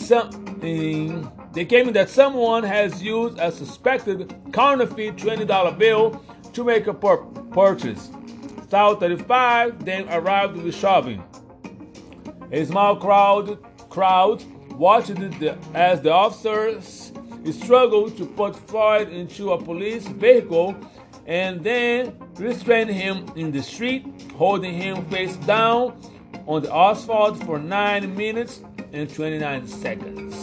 in 0.62 1.30
they 1.54 1.64
came 1.64 1.88
in 1.88 1.94
that 1.94 2.10
someone 2.10 2.64
has 2.64 3.02
used 3.02 3.38
a 3.38 3.50
suspected 3.52 4.34
counterfeit 4.52 5.16
$20 5.16 5.78
bill 5.78 6.22
to 6.52 6.64
make 6.64 6.86
a 6.88 6.94
pur- 6.94 7.24
purchase. 7.52 8.08
Thao 8.68 8.98
35 8.98 9.84
then 9.84 10.08
arrived 10.08 10.56
with 10.56 10.74
Chauvin. 10.74 11.22
A 12.50 12.64
small 12.64 12.96
crowd 12.96 13.58
crowd 13.88 14.42
watched 14.72 15.14
the, 15.14 15.56
as 15.74 16.00
the 16.00 16.10
officers 16.10 17.12
struggled 17.52 18.16
to 18.16 18.26
put 18.26 18.56
Floyd 18.56 19.08
into 19.10 19.52
a 19.52 19.62
police 19.62 20.08
vehicle 20.08 20.74
and 21.26 21.62
then 21.62 22.16
restrained 22.36 22.90
him 22.90 23.26
in 23.36 23.52
the 23.52 23.62
street, 23.62 24.04
holding 24.36 24.74
him 24.74 25.04
face 25.06 25.36
down 25.36 25.96
on 26.46 26.62
the 26.62 26.74
asphalt 26.74 27.42
for 27.44 27.58
9 27.58 28.16
minutes 28.16 28.62
and 28.92 29.12
29 29.14 29.66
seconds. 29.68 30.33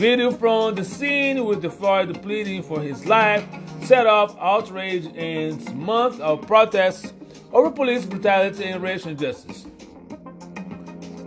Video 0.00 0.30
from 0.30 0.76
the 0.76 0.82
scene 0.82 1.44
with 1.44 1.60
the 1.60 1.68
Floyd 1.68 2.22
pleading 2.22 2.62
for 2.62 2.80
his 2.80 3.04
life 3.04 3.46
set 3.82 4.06
off 4.06 4.34
outrage 4.40 5.04
and 5.14 5.76
months 5.76 6.18
of 6.20 6.40
protests 6.46 7.12
over 7.52 7.70
police 7.70 8.06
brutality 8.06 8.64
and 8.64 8.82
racial 8.82 9.10
injustice. 9.10 9.66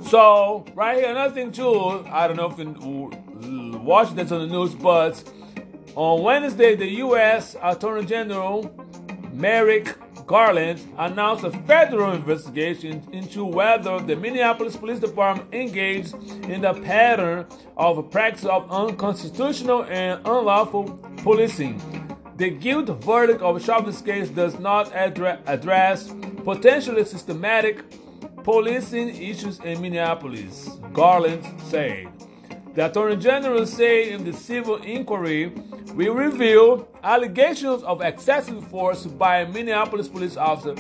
So, 0.10 0.66
right 0.74 0.98
here, 0.98 1.12
another 1.12 1.36
thing 1.36 1.52
too, 1.52 2.04
I 2.10 2.26
don't 2.26 2.36
know 2.36 2.50
if 2.50 2.58
you 2.58 3.78
watched 3.78 4.16
this 4.16 4.32
on 4.32 4.40
the 4.40 4.48
news, 4.48 4.74
but 4.74 5.24
on 5.94 6.24
Wednesday, 6.24 6.76
the 6.76 6.88
U.S. 7.06 7.56
Attorney 7.62 8.08
General 8.08 8.76
Merrick 9.32 9.96
Garland 10.26 10.80
announced 10.98 11.44
a 11.44 11.52
federal 11.52 12.14
investigation 12.14 13.08
into 13.12 13.46
whether 13.46 14.00
the 14.00 14.16
Minneapolis 14.16 14.76
Police 14.76 15.00
Department 15.00 15.54
engaged 15.54 16.14
in 16.50 16.62
the 16.62 16.74
pattern 16.74 17.46
of 17.78 18.10
practice 18.10 18.46
of 18.46 18.70
unconstitutional 18.72 19.84
and 19.86 20.20
unlawful 20.26 20.86
policing. 21.18 21.82
The 22.38 22.50
guilt 22.50 22.88
verdict 23.04 23.42
of 23.42 23.64
Chauvin's 23.64 24.02
case 24.02 24.30
does 24.30 24.58
not 24.60 24.92
addre- 24.92 25.40
address 25.46 26.14
potentially 26.44 27.06
systematic 27.06 27.84
policing 28.44 29.10
issues 29.10 29.60
in 29.60 29.82
Minneapolis, 29.82 30.70
Garland 30.94 31.46
said. 31.68 32.08
The 32.74 32.88
Attorney 32.88 33.18
General 33.18 33.68
said 33.68 34.08
in 34.08 34.24
the 34.24 34.34
civil 34.34 34.78
inquiry 34.78 35.50
we 35.94 36.10
reveal 36.10 36.88
allegations 37.04 37.84
of 37.84 38.02
excessive 38.02 38.68
force 38.68 39.06
by 39.06 39.42
a 39.42 39.48
Minneapolis 39.48 40.08
police 40.08 40.38
officer. 40.38 40.74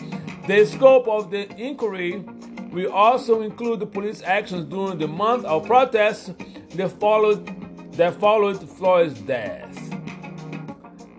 The 0.47 0.65
scope 0.65 1.07
of 1.07 1.29
the 1.29 1.47
inquiry 1.55 2.23
will 2.71 2.91
also 2.91 3.41
include 3.41 3.79
the 3.79 3.85
police 3.85 4.23
actions 4.23 4.65
during 4.65 4.97
the 4.97 5.07
month 5.07 5.45
of 5.45 5.67
protests 5.67 6.31
that 6.75 6.89
followed 6.99 7.47
that 7.93 8.19
followed 8.19 8.67
Floyd's 8.67 9.19
death. 9.21 9.77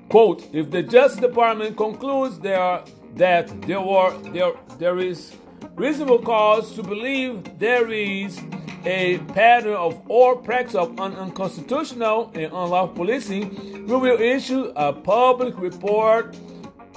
Quote, 0.08 0.44
if 0.52 0.72
the 0.72 0.82
Justice 0.82 1.20
Department 1.20 1.76
concludes 1.76 2.40
there 2.40 2.82
that 3.14 3.62
there 3.62 3.80
were 3.80 4.12
there 4.32 4.54
there 4.78 4.98
is 4.98 5.36
reasonable 5.76 6.18
cause 6.18 6.74
to 6.74 6.82
believe 6.82 7.60
there 7.60 7.88
is 7.92 8.40
a 8.84 9.18
pattern 9.34 9.74
of 9.74 10.00
or 10.08 10.36
practice 10.36 10.74
of 10.74 10.98
un- 11.00 11.14
unconstitutional 11.14 12.30
and 12.34 12.46
unlawful 12.46 12.94
policing, 12.94 13.86
we 13.86 13.96
will 13.96 14.20
issue 14.20 14.72
a 14.76 14.92
public 14.92 15.58
report 15.58 16.36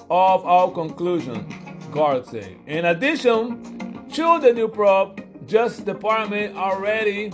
of 0.09 0.45
our 0.45 0.71
conclusion, 0.71 1.45
Garland 1.91 2.25
said. 2.25 2.55
In 2.65 2.85
addition 2.85 4.07
to 4.11 4.39
the 4.39 4.53
new 4.53 4.67
probe, 4.67 5.23
Justice 5.47 5.83
Department 5.83 6.55
already 6.57 7.31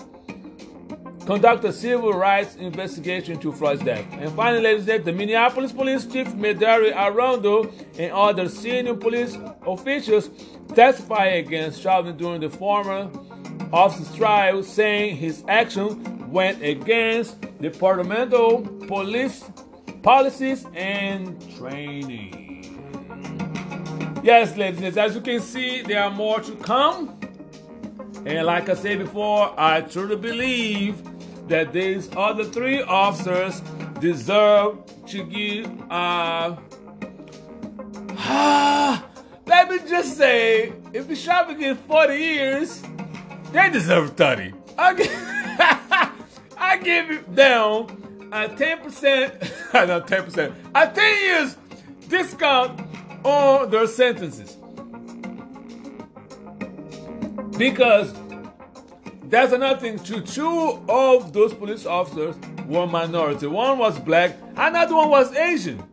conduct 1.25 1.63
a 1.63 1.71
civil 1.71 2.11
rights 2.13 2.55
investigation 2.55 3.39
to 3.39 3.51
Floyd's 3.51 3.81
death. 3.81 4.05
And 4.13 4.31
finally, 4.33 4.61
ladies 4.61 4.87
and 4.89 5.05
the 5.05 5.13
Minneapolis 5.13 5.71
Police 5.71 6.05
Chief 6.05 6.27
Medaria 6.29 6.93
Arradondo 6.93 7.71
and 7.97 8.11
other 8.11 8.49
senior 8.49 8.93
police 8.95 9.37
officials 9.65 10.29
testify 10.75 11.25
against 11.25 11.81
Chauvin 11.81 12.17
during 12.17 12.41
the 12.41 12.49
former 12.49 13.09
officer's 13.71 14.15
trial, 14.15 14.63
saying 14.63 15.17
his 15.17 15.43
action 15.47 16.31
went 16.31 16.61
against 16.63 17.39
departmental 17.61 18.61
police 18.87 19.43
policies 20.01 20.65
and 20.73 21.39
training. 21.57 22.43
Yes, 24.23 24.55
ladies 24.55 24.97
as 24.97 25.15
you 25.15 25.21
can 25.21 25.41
see, 25.41 25.81
there 25.81 26.03
are 26.03 26.11
more 26.11 26.39
to 26.39 26.55
come. 26.55 27.19
And 28.25 28.45
like 28.45 28.69
I 28.69 28.73
said 28.73 28.99
before, 28.99 29.53
I 29.59 29.81
truly 29.81 30.15
believe 30.15 31.01
that 31.49 31.73
these 31.73 32.09
other 32.15 32.45
three 32.45 32.81
officers 32.81 33.61
deserve 33.99 34.77
to 35.07 35.23
give 35.25 35.69
uh 35.91 36.55
let 39.45 39.69
me 39.69 39.79
just 39.87 40.17
say 40.17 40.71
if 40.93 41.07
the 41.07 41.15
shop 41.15 41.49
gets 41.57 41.79
40 41.81 42.15
years 42.15 42.81
they 43.53 43.69
deserve 43.69 44.11
30 44.11 44.53
i 44.77 44.93
give, 44.93 45.07
I 46.57 46.77
give 46.77 47.35
them 47.35 48.29
a 48.31 48.49
10% 48.49 49.73
not 49.87 50.07
10% 50.07 50.55
a 50.75 50.87
10 50.93 51.23
years 51.23 51.57
discount 52.09 52.81
on 53.23 53.69
their 53.69 53.87
sentences 53.87 54.57
because 57.57 58.13
that's 59.33 59.51
another 59.51 59.79
thing. 59.79 59.99
Two, 59.99 60.21
two 60.21 60.81
of 60.87 61.33
those 61.33 61.53
police 61.53 61.85
officers 61.85 62.35
were 62.67 62.85
minority. 62.85 63.47
One 63.47 63.77
was 63.77 63.99
black, 63.99 64.37
another 64.55 64.95
one 64.95 65.09
was 65.09 65.33
Asian. 65.35 65.83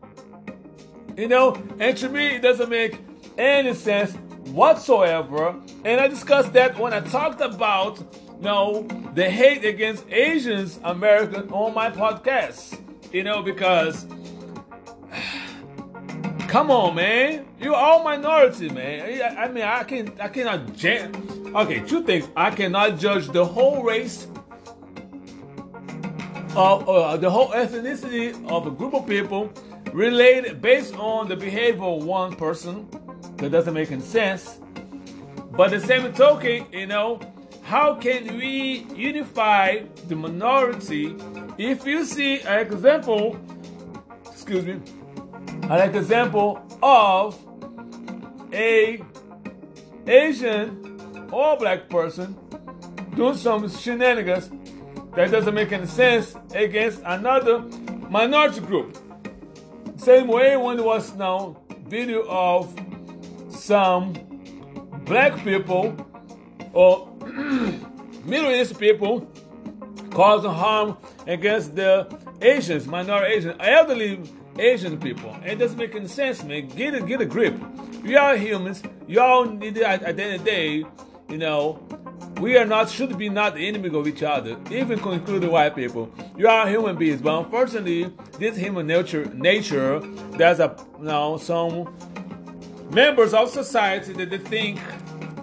You 1.17 1.29
know, 1.29 1.61
and 1.79 1.97
to 1.99 2.09
me, 2.09 2.37
it 2.37 2.43
doesn't 2.43 2.69
make 2.69 2.99
any 3.39 3.75
sense 3.75 4.17
whatsoever. 4.53 5.55
And 5.85 6.01
I 6.01 6.09
discussed 6.09 6.53
that 6.55 6.79
when 6.79 6.93
I 6.93 7.01
talked 7.01 7.41
about, 7.41 7.99
you 7.99 8.43
know, 8.43 8.83
the 9.15 9.29
hate 9.29 9.65
against 9.65 10.09
Asians 10.11 10.79
Americans 10.83 11.51
on 11.53 11.75
my 11.75 11.91
podcast. 11.91 12.79
You 13.13 13.25
know, 13.25 13.43
because 13.43 14.07
come 16.49 16.71
on, 16.71 16.95
man, 16.95 17.47
you're 17.61 17.75
all 17.75 18.03
minority, 18.05 18.69
man. 18.69 19.37
I, 19.37 19.49
mean, 19.49 19.65
I 19.65 19.85
can, 19.85 20.13
I 20.21 20.29
cannot 20.29 20.75
jam. 20.77 21.13
Okay, 21.55 21.81
two 21.81 22.05
things. 22.05 22.29
I 22.37 22.51
cannot 22.51 22.99
judge 22.99 23.29
the 23.29 23.45
whole 23.45 23.83
race 23.83 24.27
of 26.57 26.89
uh, 26.89 27.17
the 27.17 27.31
whole 27.31 27.49
ethnicity 27.51 28.33
of 28.51 28.67
a 28.67 28.71
group 28.71 28.95
of 28.95 29.07
people 29.07 29.53
related 29.93 30.61
based 30.61 30.95
on 30.97 31.29
the 31.29 31.37
behavior 31.37 31.85
of 31.85 32.05
one 32.05 32.35
person. 32.35 32.89
That 33.41 33.51
doesn't 33.53 33.75
make 33.75 33.91
any 33.91 34.03
sense. 34.03 34.59
But 35.53 35.71
the 35.71 35.81
same 35.81 36.13
token, 36.13 36.67
you 36.73 36.87
know, 36.87 37.21
how 37.63 37.95
can 37.95 38.37
we 38.37 38.87
unify 38.95 39.83
the 40.09 40.17
minority 40.17 41.17
if 41.57 41.87
you 41.87 42.05
see 42.05 42.41
an 42.41 42.61
example, 42.61 43.39
excuse 44.31 44.65
me, 44.65 44.81
an 45.63 45.95
example 45.95 46.61
of 46.83 47.39
a 48.53 49.03
Asian 50.07 51.29
or 51.31 51.57
black 51.57 51.89
person 51.89 52.37
doing 53.15 53.37
some 53.37 53.69
shenanigans 53.69 54.51
that 55.15 55.31
doesn't 55.31 55.55
make 55.55 55.73
any 55.73 55.87
sense 55.87 56.35
against 56.55 57.03
another 57.05 57.61
minority 58.09 58.61
group. 58.61 58.97
Same 59.97 60.29
way 60.29 60.57
when 60.57 60.77
there 60.77 60.87
was 60.87 61.15
now 61.15 61.57
video 61.87 62.27
of 62.29 62.75
some 63.61 64.15
black 65.05 65.37
people 65.45 65.95
or 66.73 67.09
Middle 68.25 68.51
East 68.51 68.79
people 68.79 69.31
causing 70.11 70.51
harm 70.51 70.97
against 71.27 71.77
the 71.77 72.07
Asians, 72.43 72.87
minority 72.87 73.35
Asian, 73.35 73.61
elderly 73.61 74.21
Asian 74.59 74.99
people. 74.99 75.35
It 75.45 75.59
doesn't 75.59 75.79
make 75.79 75.95
any 75.95 76.09
sense, 76.09 76.43
man. 76.43 76.69
Get 76.69 76.95
a 76.95 77.01
get 77.01 77.21
a 77.21 77.27
grip. 77.27 77.55
We 78.03 78.17
are 78.17 78.37
humans. 78.37 78.83
Y'all 79.07 79.45
need 79.45 79.79
at, 79.79 80.03
at 80.03 80.17
the 80.17 80.23
end 80.23 80.35
of 80.37 80.45
the 80.45 80.51
day 80.51 80.85
you 81.31 81.39
know, 81.39 81.81
we 82.41 82.57
are 82.57 82.65
not 82.65 82.91
should 82.91 83.17
be 83.17 83.29
not 83.29 83.55
the 83.55 83.67
enemy 83.67 83.97
of 83.97 84.09
each 84.09 84.23
other, 84.23 84.59
even 84.71 84.99
including 84.99 85.51
white 85.51 85.77
people. 85.77 86.13
You 86.37 86.49
are 86.49 86.69
human 86.69 86.97
beings, 86.97 87.23
but 87.23 87.39
unfortunately, 87.39 88.13
this 88.39 88.57
human 88.57 88.87
nature 88.87 89.27
nature 89.27 90.01
there's 90.33 90.59
a 90.59 90.77
you 90.99 91.05
know 91.05 91.37
some 91.37 91.95
members 92.91 93.35
of 93.35 93.51
society 93.51 94.13
that 94.15 94.31
they 94.31 94.39
think 94.39 94.81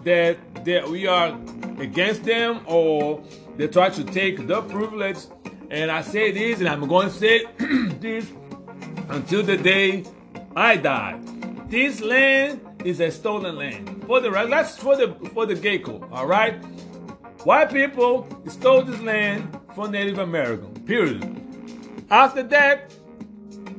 that 0.04 0.38
that 0.66 0.88
we 0.88 1.08
are 1.08 1.38
against 1.80 2.24
them 2.24 2.62
or 2.66 3.24
they 3.56 3.68
try 3.68 3.90
to 3.90 4.04
take 4.04 4.48
the 4.48 4.62
privilege. 4.64 5.18
And 5.70 5.92
I 5.92 6.02
say 6.02 6.32
this, 6.32 6.60
and 6.60 6.70
I'm 6.70 6.88
going 6.88 7.10
to 7.10 7.14
say 7.14 7.46
this 8.00 8.32
until 9.10 9.44
the 9.44 9.58
day 9.58 10.06
I 10.56 10.78
die. 10.78 11.20
This 11.68 12.02
land 12.02 12.62
is 12.84 13.00
a 13.00 13.12
stolen 13.12 13.58
land. 13.58 14.04
For 14.08 14.22
the 14.22 14.32
right, 14.32 14.50
that's 14.50 14.78
for 14.78 14.96
the 14.96 15.14
for 15.34 15.46
the 15.46 15.56
Gecko, 15.56 16.08
all 16.12 16.28
right? 16.28 16.56
White 17.44 17.72
people 17.72 18.28
stole 18.48 18.84
this 18.84 19.02
land 19.02 19.58
from 19.76 19.92
Native 19.92 20.20
American. 20.20 20.74
Period. 20.86 21.24
After 22.10 22.44
that, 22.44 22.94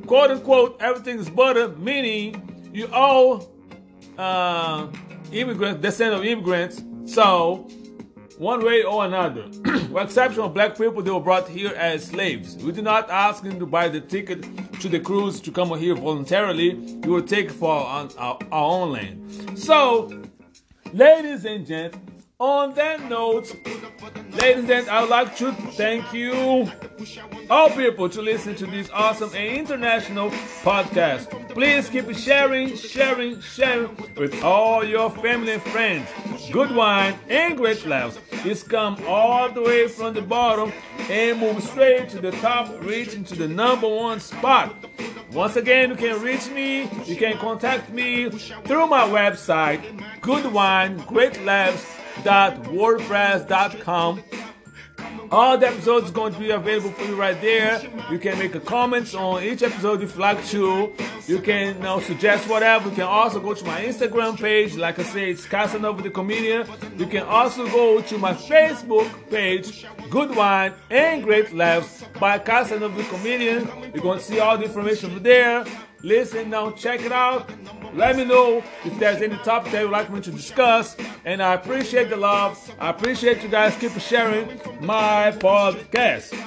quote 0.05 0.31
unquote, 0.31 0.77
everything 0.79 1.17
is 1.19 1.29
butter, 1.29 1.69
meaning 1.69 2.69
you 2.73 2.87
all 2.93 3.48
uh, 4.19 4.87
immigrants, 5.31 5.81
descend 5.81 6.13
of 6.13 6.23
immigrants. 6.25 6.83
So 7.05 7.67
one 8.39 8.63
way 8.63 8.83
or 8.83 9.05
another. 9.05 9.43
With 9.89 10.03
exception 10.03 10.41
of 10.41 10.53
black 10.53 10.77
people, 10.77 11.01
they 11.03 11.11
were 11.11 11.19
brought 11.19 11.49
here 11.49 11.73
as 11.75 12.05
slaves. 12.05 12.55
We 12.57 12.71
did 12.71 12.85
not 12.85 13.09
ask 13.09 13.43
them 13.43 13.59
to 13.59 13.65
buy 13.65 13.89
the 13.89 13.99
ticket 13.99 14.45
to 14.79 14.87
the 14.87 14.99
cruise 14.99 15.41
to 15.41 15.51
come 15.51 15.77
here 15.77 15.95
voluntarily. 15.95 16.75
We 16.75 17.09
were 17.09 17.21
taken 17.21 17.53
for 17.53 17.69
our, 17.69 18.09
our, 18.17 18.39
our 18.51 18.71
own 18.71 18.93
land. 18.93 19.59
So, 19.59 20.23
ladies 20.93 21.43
and 21.43 21.65
gents, 21.67 21.97
on 22.39 22.73
that 22.73 23.03
note, 23.09 23.53
ladies 24.31 24.59
and 24.59 24.67
gents, 24.67 24.87
I 24.87 25.01
would 25.01 25.09
like 25.09 25.35
to 25.37 25.51
thank 25.51 26.13
you, 26.13 26.71
all 27.49 27.69
people, 27.69 28.07
to 28.07 28.21
listen 28.21 28.55
to 28.55 28.65
this 28.65 28.89
awesome 28.91 29.29
and 29.35 29.57
international 29.57 30.29
podcast. 30.63 31.27
Please 31.49 31.89
keep 31.89 32.15
sharing, 32.15 32.77
sharing, 32.77 33.41
sharing 33.41 33.93
with 34.15 34.41
all 34.41 34.85
your 34.85 35.09
family 35.09 35.51
and 35.53 35.61
friends. 35.61 36.07
Good 36.49 36.73
wine 36.73 37.15
and 37.27 37.57
great 37.57 37.85
laughs. 37.85 38.17
It's 38.45 38.63
come 38.63 38.95
all 39.05 39.51
the 39.51 39.61
way 39.61 39.89
from 39.89 40.13
the 40.13 40.21
bottom 40.21 40.71
and 41.09 41.41
move 41.41 41.61
straight 41.61 42.07
to 42.09 42.21
the 42.21 42.31
top, 42.31 42.73
reaching 42.81 43.25
to 43.25 43.35
the 43.35 43.49
number 43.49 43.89
one 43.89 44.21
spot. 44.21 44.73
Once 45.33 45.57
again, 45.57 45.89
you 45.89 45.95
can 45.97 46.21
reach 46.21 46.49
me, 46.51 46.89
you 47.03 47.17
can 47.17 47.37
contact 47.37 47.89
me 47.89 48.29
through 48.29 48.87
my 48.87 49.01
website, 49.01 49.81
Good 50.21 50.53
Wine, 50.53 51.03
Great 51.05 51.43
Laughs 51.43 51.98
wordpress.com 52.23 54.23
All 55.31 55.57
the 55.57 55.67
episodes 55.67 56.11
going 56.11 56.33
to 56.33 56.39
be 56.39 56.49
available 56.49 56.91
for 56.91 57.05
you 57.05 57.15
right 57.15 57.39
there. 57.39 57.81
You 58.09 58.17
can 58.17 58.37
make 58.39 58.55
a 58.55 58.59
comments 58.59 59.13
on 59.13 59.43
each 59.43 59.61
episode 59.61 60.01
if 60.01 60.15
you 60.15 60.21
like 60.21 60.43
to. 60.47 60.93
You 61.27 61.39
can 61.39 61.81
you 61.83 62.01
suggest 62.01 62.49
whatever. 62.49 62.89
You 62.89 62.95
can 62.95 63.03
also 63.03 63.39
go 63.39 63.53
to 63.53 63.63
my 63.63 63.85
Instagram 63.85 64.37
page. 64.37 64.75
Like 64.75 64.97
I 64.97 65.03
say, 65.03 65.29
it's 65.29 65.45
Casanova 65.45 66.01
the 66.01 66.09
Comedian. 66.09 66.67
You 66.97 67.05
can 67.05 67.23
also 67.23 67.67
go 67.67 68.01
to 68.01 68.17
my 68.17 68.33
Facebook 68.33 69.07
page, 69.29 69.85
Good 70.09 70.35
Wine 70.35 70.73
and 70.89 71.23
Great 71.23 71.53
Laughs 71.53 72.03
by 72.19 72.39
Casanova 72.39 72.97
the 72.97 73.07
Comedian. 73.09 73.67
You're 73.93 74.03
going 74.03 74.17
to 74.17 74.25
see 74.25 74.39
all 74.39 74.57
the 74.57 74.65
information 74.65 75.21
there. 75.21 75.63
Listen 76.01 76.49
now, 76.49 76.71
check 76.71 77.01
it 77.01 77.11
out. 77.11 77.49
Let 77.93 78.15
me 78.15 78.25
know 78.25 78.63
if 78.85 78.99
there's 78.99 79.21
any 79.21 79.37
topic 79.37 79.71
that 79.71 79.81
you'd 79.81 79.91
like 79.91 80.11
me 80.11 80.21
to 80.21 80.31
discuss. 80.31 80.95
And 81.25 81.41
I 81.41 81.53
appreciate 81.53 82.09
the 82.09 82.17
love. 82.17 82.57
I 82.79 82.89
appreciate 82.89 83.41
you 83.43 83.49
guys 83.49 83.75
keep 83.77 83.91
sharing 83.99 84.47
my 84.81 85.31
podcast 85.37 86.37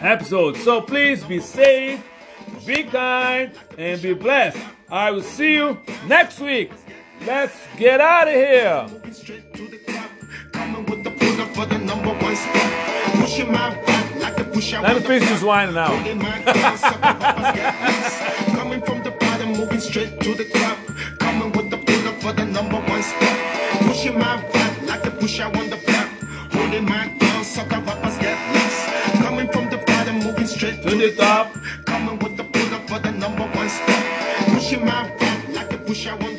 episodes. 0.00 0.62
So 0.62 0.80
please 0.80 1.24
be 1.24 1.40
safe, 1.40 2.02
be 2.66 2.84
kind, 2.84 3.52
and 3.76 4.00
be 4.00 4.14
blessed. 4.14 4.58
I 4.90 5.10
will 5.10 5.22
see 5.22 5.54
you 5.54 5.78
next 6.06 6.40
week. 6.40 6.72
Let's 7.26 7.56
get 7.76 8.00
out 8.00 8.28
of 8.28 8.34
here. 8.34 8.86
Let 14.82 14.96
me 14.96 15.02
finish 15.02 15.28
this 15.28 15.42
wine 15.42 15.74
now. 15.74 15.92
Straight 19.80 20.18
to 20.20 20.34
the 20.34 20.44
top. 20.44 20.76
Coming 21.20 21.52
with 21.52 21.70
the 21.70 21.76
up 22.08 22.20
for 22.20 22.32
the 22.32 22.44
number 22.44 22.78
one 22.78 23.02
spot. 23.02 23.38
Pushing 23.86 24.18
my 24.18 24.42
back 24.52 24.82
like 24.82 25.02
the 25.04 25.10
push 25.12 25.38
I 25.38 25.44
on 25.44 25.70
the 25.70 25.76
block. 25.76 26.08
Holding 26.52 26.84
my 26.84 27.06
down, 27.18 27.44
sucker 27.44 27.80
rappers 27.80 28.18
get 28.18 28.36
lost. 28.54 29.22
Coming 29.22 29.46
from 29.52 29.70
the 29.70 29.78
bottom, 29.86 30.18
moving 30.18 30.48
straight 30.48 30.82
to 30.82 30.90
the 30.96 31.14
top. 31.14 31.54
Coming 31.86 32.18
with 32.18 32.36
the 32.36 32.44
up 32.74 32.88
for 32.88 32.98
the 32.98 33.12
number 33.12 33.44
one 33.44 33.68
spot. 33.68 34.04
Pushing 34.52 34.84
my 34.84 35.08
back 35.16 35.48
like 35.50 35.70
the 35.70 35.78
push 35.78 36.08
I 36.08 36.12
on 36.12 36.36
the 36.36 36.37